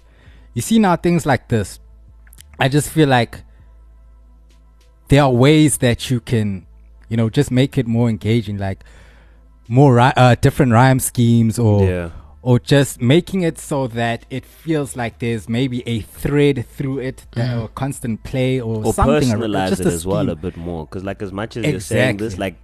You 0.55 0.63
see 0.63 0.79
now 0.79 0.97
things 0.97 1.27
like 1.27 1.49
this. 1.49 1.81
I 2.59 2.69
just 2.69 2.91
feel 2.91 3.09
like 3.09 3.43
there 5.09 5.23
are 5.23 5.31
ways 5.31 5.79
that 5.79 6.11
you 6.11 6.21
can, 6.21 6.67
you 7.09 7.17
know, 7.17 7.31
just 7.31 7.51
make 7.51 7.79
it 7.79 7.87
more 7.87 8.09
engaging, 8.09 8.59
like 8.59 8.85
more 9.69 9.95
ri- 9.95 10.13
uh, 10.17 10.35
different 10.41 10.73
rhyme 10.73 11.01
schemes 11.01 11.59
or 11.59 11.85
yeah. 11.85 12.11
or 12.43 12.59
just 12.59 13.01
making 13.01 13.43
it 13.43 13.59
so 13.59 13.87
that 13.89 14.25
it 14.31 14.45
feels 14.45 14.97
like 14.97 15.19
there's 15.19 15.49
maybe 15.49 15.83
a 15.89 16.01
thread 16.01 16.65
through 16.69 16.99
it 16.99 17.27
that, 17.33 17.57
Mhm. 17.57 17.63
or 17.65 17.69
constant 17.69 18.23
play 18.23 18.61
or, 18.61 18.85
Or 18.85 18.93
something 18.95 19.31
ar- 19.33 19.39
personalize 19.39 19.73
it 19.81 19.87
as 19.87 20.07
well 20.07 20.29
a 20.31 20.37
bit 20.37 20.57
more, 20.57 20.87
because 20.87 21.03
like 21.05 21.23
as 21.23 21.33
much 21.33 21.57
as 21.57 21.67
you're 21.67 21.81
saying 21.81 22.19
this, 22.19 22.39
like 22.39 22.57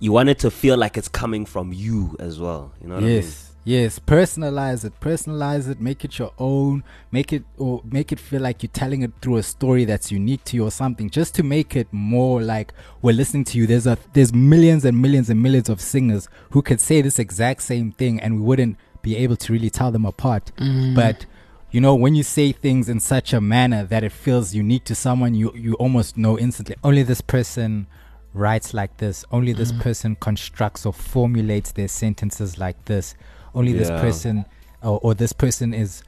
you 0.00 0.12
want 0.12 0.28
it 0.28 0.38
to 0.40 0.50
feel 0.50 0.76
like 0.76 0.96
it's 0.96 1.08
coming 1.08 1.46
from 1.46 1.72
you 1.72 2.16
as 2.18 2.38
well. 2.38 2.72
You 2.80 2.88
know 2.88 2.94
what 2.96 3.04
yes 3.04 3.50
yes 3.66 3.98
personalize 3.98 4.84
it 4.84 4.92
personalize 5.00 5.70
it 5.70 5.80
make 5.80 6.04
it 6.04 6.18
your 6.18 6.30
own 6.38 6.84
make 7.10 7.32
it 7.32 7.42
or 7.56 7.80
make 7.82 8.12
it 8.12 8.20
feel 8.20 8.42
like 8.42 8.62
you're 8.62 8.68
telling 8.68 9.00
it 9.00 9.10
through 9.22 9.36
a 9.38 9.42
story 9.42 9.86
that's 9.86 10.12
unique 10.12 10.44
to 10.44 10.54
you 10.54 10.64
or 10.66 10.70
something 10.70 11.08
just 11.08 11.34
to 11.34 11.42
make 11.42 11.74
it 11.74 11.88
more 11.90 12.42
like 12.42 12.74
we're 13.00 13.14
listening 13.14 13.42
to 13.42 13.56
you 13.56 13.66
there's 13.66 13.86
a 13.86 13.96
there's 14.12 14.34
millions 14.34 14.84
and 14.84 15.00
millions 15.00 15.30
and 15.30 15.42
millions 15.42 15.70
of 15.70 15.80
singers 15.80 16.28
who 16.50 16.60
could 16.60 16.78
say 16.78 17.00
this 17.00 17.18
exact 17.18 17.62
same 17.62 17.90
thing 17.90 18.20
and 18.20 18.36
we 18.36 18.42
wouldn't 18.42 18.76
be 19.00 19.16
able 19.16 19.36
to 19.36 19.50
really 19.50 19.70
tell 19.70 19.90
them 19.90 20.04
apart 20.04 20.52
Mm. 20.58 20.94
but 20.94 21.24
you 21.70 21.80
know 21.80 21.94
when 21.94 22.14
you 22.14 22.22
say 22.22 22.52
things 22.52 22.90
in 22.90 23.00
such 23.00 23.32
a 23.32 23.40
manner 23.40 23.82
that 23.84 24.04
it 24.04 24.12
feels 24.12 24.54
unique 24.54 24.84
to 24.84 24.94
someone 24.94 25.34
you 25.34 25.50
you 25.54 25.72
almost 25.76 26.18
know 26.18 26.38
instantly 26.38 26.76
only 26.84 27.02
this 27.02 27.22
person 27.22 27.86
writes 28.34 28.74
like 28.74 28.96
this 28.98 29.24
only 29.30 29.52
this 29.52 29.72
Mhm. 29.72 29.80
person 29.80 30.16
constructs 30.16 30.84
or 30.84 30.92
formulates 30.92 31.72
their 31.72 31.88
sentences 31.88 32.58
like 32.58 32.76
this. 32.86 33.14
Only 33.54 33.72
this 33.72 33.88
person 34.00 34.44
or, 34.82 34.98
or 35.02 35.14
this 35.14 35.32
person 35.32 35.72
is 35.72 36.02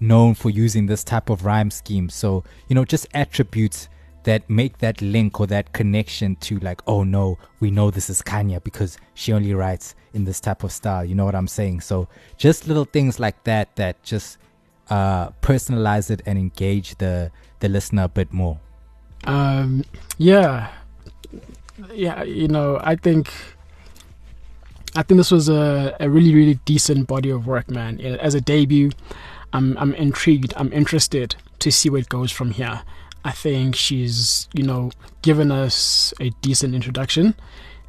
known 0.00 0.34
for 0.34 0.50
using 0.50 0.86
this 0.86 1.04
type 1.04 1.30
of 1.30 1.44
rhyme 1.44 1.70
scheme. 1.70 2.08
So 2.08 2.42
you 2.68 2.74
know 2.74 2.84
just 2.84 3.06
attributes 3.14 3.88
that 4.24 4.48
make 4.50 4.78
that 4.78 5.00
link 5.00 5.38
or 5.38 5.46
that 5.46 5.72
connection 5.72 6.34
to 6.36 6.58
like 6.58 6.80
oh 6.88 7.04
no 7.04 7.38
we 7.60 7.70
know 7.70 7.92
this 7.92 8.10
is 8.10 8.22
khanya 8.22 8.60
because 8.64 8.98
she 9.14 9.32
only 9.32 9.54
writes 9.54 9.94
in 10.14 10.24
this 10.24 10.40
type 10.40 10.64
of 10.64 10.72
style. 10.72 11.04
You 11.04 11.14
know 11.14 11.24
what 11.24 11.34
i'm 11.34 11.46
saying? 11.48 11.82
So 11.82 12.08
just 12.38 12.66
little 12.66 12.86
things 12.86 13.20
like 13.20 13.44
that 13.44 13.76
that 13.76 14.02
just 14.02 14.38
uh 14.90 15.30
personalize 15.42 16.10
it 16.10 16.22
and 16.26 16.38
engage 16.38 16.96
the 16.98 17.30
the 17.60 17.68
listener 17.68 18.04
a 18.04 18.08
bit 18.08 18.32
more. 18.32 18.58
Um, 19.24 19.84
yeah, 20.18 20.70
yeah. 21.92 22.22
You 22.22 22.48
know, 22.48 22.78
I 22.82 22.96
think, 22.96 23.32
I 24.94 25.02
think 25.02 25.18
this 25.18 25.30
was 25.30 25.48
a, 25.48 25.96
a 26.00 26.08
really, 26.08 26.34
really 26.34 26.54
decent 26.64 27.06
body 27.06 27.30
of 27.30 27.46
work, 27.46 27.70
man. 27.70 28.00
As 28.00 28.34
a 28.34 28.40
debut, 28.40 28.90
I'm 29.52 29.76
I'm 29.78 29.94
intrigued. 29.94 30.52
I'm 30.56 30.72
interested 30.72 31.36
to 31.60 31.70
see 31.70 31.90
where 31.90 32.00
it 32.00 32.08
goes 32.08 32.30
from 32.30 32.50
here. 32.52 32.82
I 33.24 33.32
think 33.32 33.74
she's, 33.74 34.48
you 34.52 34.62
know, 34.62 34.92
given 35.22 35.50
us 35.50 36.14
a 36.20 36.30
decent 36.42 36.74
introduction, 36.74 37.34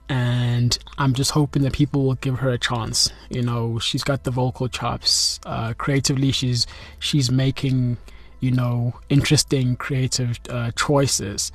and 0.09 0.77
I'm 0.97 1.13
just 1.13 1.31
hoping 1.31 1.61
that 1.63 1.73
people 1.73 2.03
will 2.05 2.15
give 2.15 2.39
her 2.39 2.49
a 2.49 2.57
chance. 2.57 3.11
You 3.29 3.43
know, 3.43 3.79
she's 3.79 4.03
got 4.03 4.23
the 4.23 4.31
vocal 4.31 4.67
chops. 4.67 5.39
Uh, 5.45 5.73
creatively, 5.77 6.31
she's 6.31 6.65
she's 6.99 7.31
making 7.31 7.97
you 8.39 8.51
know, 8.51 8.93
interesting 9.09 9.75
creative 9.75 10.39
uh, 10.49 10.71
choices. 10.75 11.51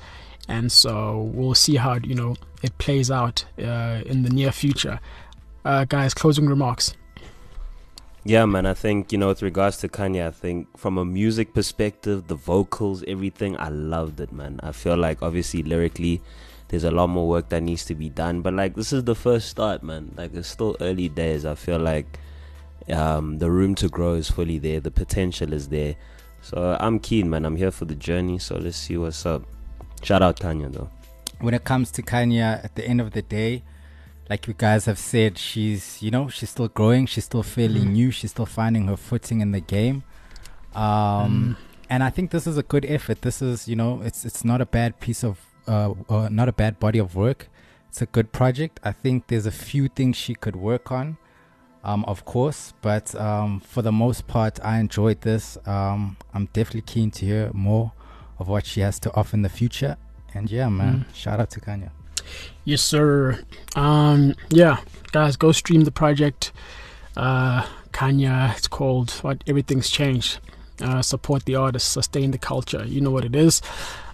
And 0.47 0.71
so 0.71 1.31
we'll 1.33 1.55
see 1.55 1.75
how, 1.75 1.95
you 2.03 2.15
know, 2.15 2.35
it 2.61 2.77
plays 2.77 3.09
out 3.09 3.45
uh, 3.57 4.01
in 4.05 4.23
the 4.23 4.29
near 4.29 4.51
future. 4.51 4.99
Uh, 5.63 5.85
guys, 5.85 6.13
closing 6.13 6.47
remarks. 6.47 6.95
Yeah, 8.25 8.45
man. 8.45 8.65
I 8.65 8.73
think 8.73 9.11
you 9.11 9.17
know, 9.17 9.27
with 9.27 9.41
regards 9.41 9.77
to 9.77 9.89
Khanya, 9.89 10.27
I 10.27 10.31
think 10.31 10.77
from 10.77 10.97
a 10.97 11.03
music 11.03 11.53
perspective, 11.53 12.27
the 12.27 12.35
vocals, 12.35 13.03
everything, 13.05 13.57
I 13.57 13.67
loved 13.67 14.21
it, 14.21 14.31
man. 14.31 14.61
I 14.63 14.71
feel 14.71 14.95
like 14.95 15.21
obviously 15.21 15.61
lyrically, 15.61 16.21
there's 16.69 16.85
a 16.85 16.91
lot 16.91 17.07
more 17.07 17.27
work 17.27 17.49
that 17.49 17.63
needs 17.63 17.83
to 17.85 17.95
be 17.95 18.09
done. 18.09 18.41
But 18.41 18.53
like 18.53 18.75
this 18.75 18.93
is 18.93 19.03
the 19.03 19.15
first 19.15 19.49
start, 19.49 19.83
man. 19.83 20.13
Like 20.15 20.33
it's 20.33 20.47
still 20.47 20.77
early 20.79 21.09
days. 21.09 21.45
I 21.45 21.55
feel 21.55 21.79
like 21.79 22.17
um, 22.89 23.39
the 23.39 23.51
room 23.51 23.75
to 23.75 23.89
grow 23.89 24.13
is 24.13 24.29
fully 24.29 24.57
there. 24.57 24.79
The 24.79 24.91
potential 24.91 25.51
is 25.51 25.67
there. 25.67 25.95
So 26.41 26.77
I'm 26.79 26.99
keen, 26.99 27.29
man. 27.29 27.45
I'm 27.45 27.57
here 27.57 27.71
for 27.71 27.83
the 27.83 27.95
journey. 27.95 28.39
So 28.39 28.55
let's 28.55 28.77
see 28.77 28.95
what's 28.95 29.25
up. 29.25 29.43
Shout 30.03 30.21
out 30.21 30.37
Tanya 30.37 30.69
though. 30.69 30.89
When 31.39 31.53
it 31.53 31.63
comes 31.63 31.91
to 31.91 32.01
Khanya, 32.01 32.63
at 32.63 32.75
the 32.75 32.85
end 32.85 33.01
of 33.01 33.11
the 33.11 33.21
day, 33.21 33.63
like 34.29 34.47
you 34.47 34.53
guys 34.53 34.85
have 34.85 34.99
said, 34.99 35.37
she's 35.37 36.01
you 36.01 36.11
know 36.11 36.29
she's 36.29 36.49
still 36.49 36.67
growing. 36.67 37.05
She's 37.05 37.25
still 37.25 37.43
fairly 37.43 37.81
Mm. 37.81 37.91
new. 37.91 38.11
She's 38.11 38.31
still 38.31 38.45
finding 38.45 38.87
her 38.87 38.97
footing 38.97 39.41
in 39.41 39.51
the 39.51 39.59
game. 39.59 40.03
Um, 40.75 41.57
and 41.89 42.03
I 42.03 42.09
think 42.09 42.31
this 42.31 42.47
is 42.47 42.57
a 42.57 42.63
good 42.63 42.85
effort. 42.85 43.21
This 43.21 43.41
is 43.41 43.67
you 43.67 43.75
know 43.75 44.01
it's 44.01 44.25
it's 44.25 44.43
not 44.43 44.61
a 44.61 44.65
bad 44.65 44.99
piece 44.99 45.23
of 45.23 45.39
uh, 45.67 45.93
uh 46.09 46.29
not 46.29 46.49
a 46.49 46.53
bad 46.53 46.79
body 46.79 46.99
of 46.99 47.15
work. 47.15 47.49
It's 47.89 48.01
a 48.01 48.07
good 48.07 48.31
project. 48.31 48.79
I 48.83 48.91
think 48.91 49.27
there's 49.27 49.45
a 49.45 49.51
few 49.51 49.87
things 49.87 50.17
she 50.17 50.33
could 50.33 50.55
work 50.55 50.91
on. 50.91 51.17
Um, 51.83 52.05
of 52.05 52.23
course, 52.23 52.73
but 52.81 53.13
um, 53.15 53.59
for 53.59 53.81
the 53.81 53.91
most 53.91 54.25
part, 54.25 54.57
I 54.63 54.79
enjoyed 54.79 55.21
this. 55.21 55.57
Um, 55.67 56.15
I'm 56.33 56.45
definitely 56.53 56.81
keen 56.83 57.11
to 57.11 57.25
hear 57.25 57.51
more 57.53 57.91
of 58.43 58.49
what 58.49 58.65
she 58.65 58.81
has 58.81 58.99
to 58.99 59.09
offer 59.15 59.37
in 59.37 59.41
the 59.41 59.49
future. 59.49 59.95
And 60.33 60.51
yeah, 60.51 60.67
man, 60.67 61.05
shout 61.13 61.39
out 61.39 61.49
to 61.51 61.61
Khanya. 61.61 61.91
Yes, 62.65 62.81
sir. 62.81 63.39
Um, 63.73 64.35
yeah, 64.49 64.77
guys, 65.13 65.37
go 65.37 65.53
stream 65.53 65.85
the 65.85 65.91
project. 65.91 66.51
Uh, 67.15 67.65
Khanya, 67.93 68.55
it's 68.57 68.67
called 68.67 69.11
what? 69.21 69.41
Everything's 69.47 69.89
changed. 69.89 70.39
Uh, 70.81 71.01
support 71.01 71.45
the 71.45 71.55
artists, 71.55 71.89
sustain 71.89 72.31
the 72.31 72.37
culture. 72.37 72.83
You 72.83 72.99
know 72.99 73.11
what 73.11 73.23
it 73.23 73.35
is. 73.35 73.61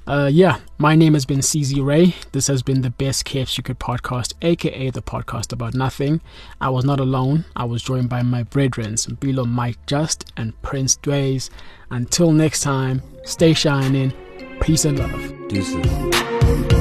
Uh, 0.10 0.26
yeah, 0.26 0.58
my 0.80 0.96
name 0.96 1.14
has 1.14 1.24
been 1.24 1.38
CZ 1.38 1.86
Ray. 1.86 2.16
This 2.32 2.48
has 2.48 2.64
been 2.64 2.82
the 2.82 2.90
best 2.90 3.26
KF 3.26 3.56
You 3.56 3.64
Could 3.64 3.78
podcast, 3.78 4.34
aka 4.42 4.90
the 4.90 5.04
podcast 5.04 5.54
about 5.54 5.76
nothing. 5.76 6.20
I 6.60 6.70
was 6.70 6.84
not 6.84 7.00
alone. 7.00 7.46
I 7.56 7.66
was 7.66 7.84
joined 7.84 8.10
by 8.10 8.24
my 8.24 8.42
brethren, 8.42 8.96
Bilo 8.96 9.48
Mike 9.48 9.78
Just 9.86 10.34
and 10.36 10.60
Prince 10.64 10.96
Dways. 10.96 11.52
Until 11.92 12.32
next 12.32 12.62
time, 12.62 13.04
stay 13.24 13.54
shining. 13.54 14.12
Peace 14.60 14.86
and 14.86 14.98
love. 14.98 15.48
Deuces. 15.48 16.79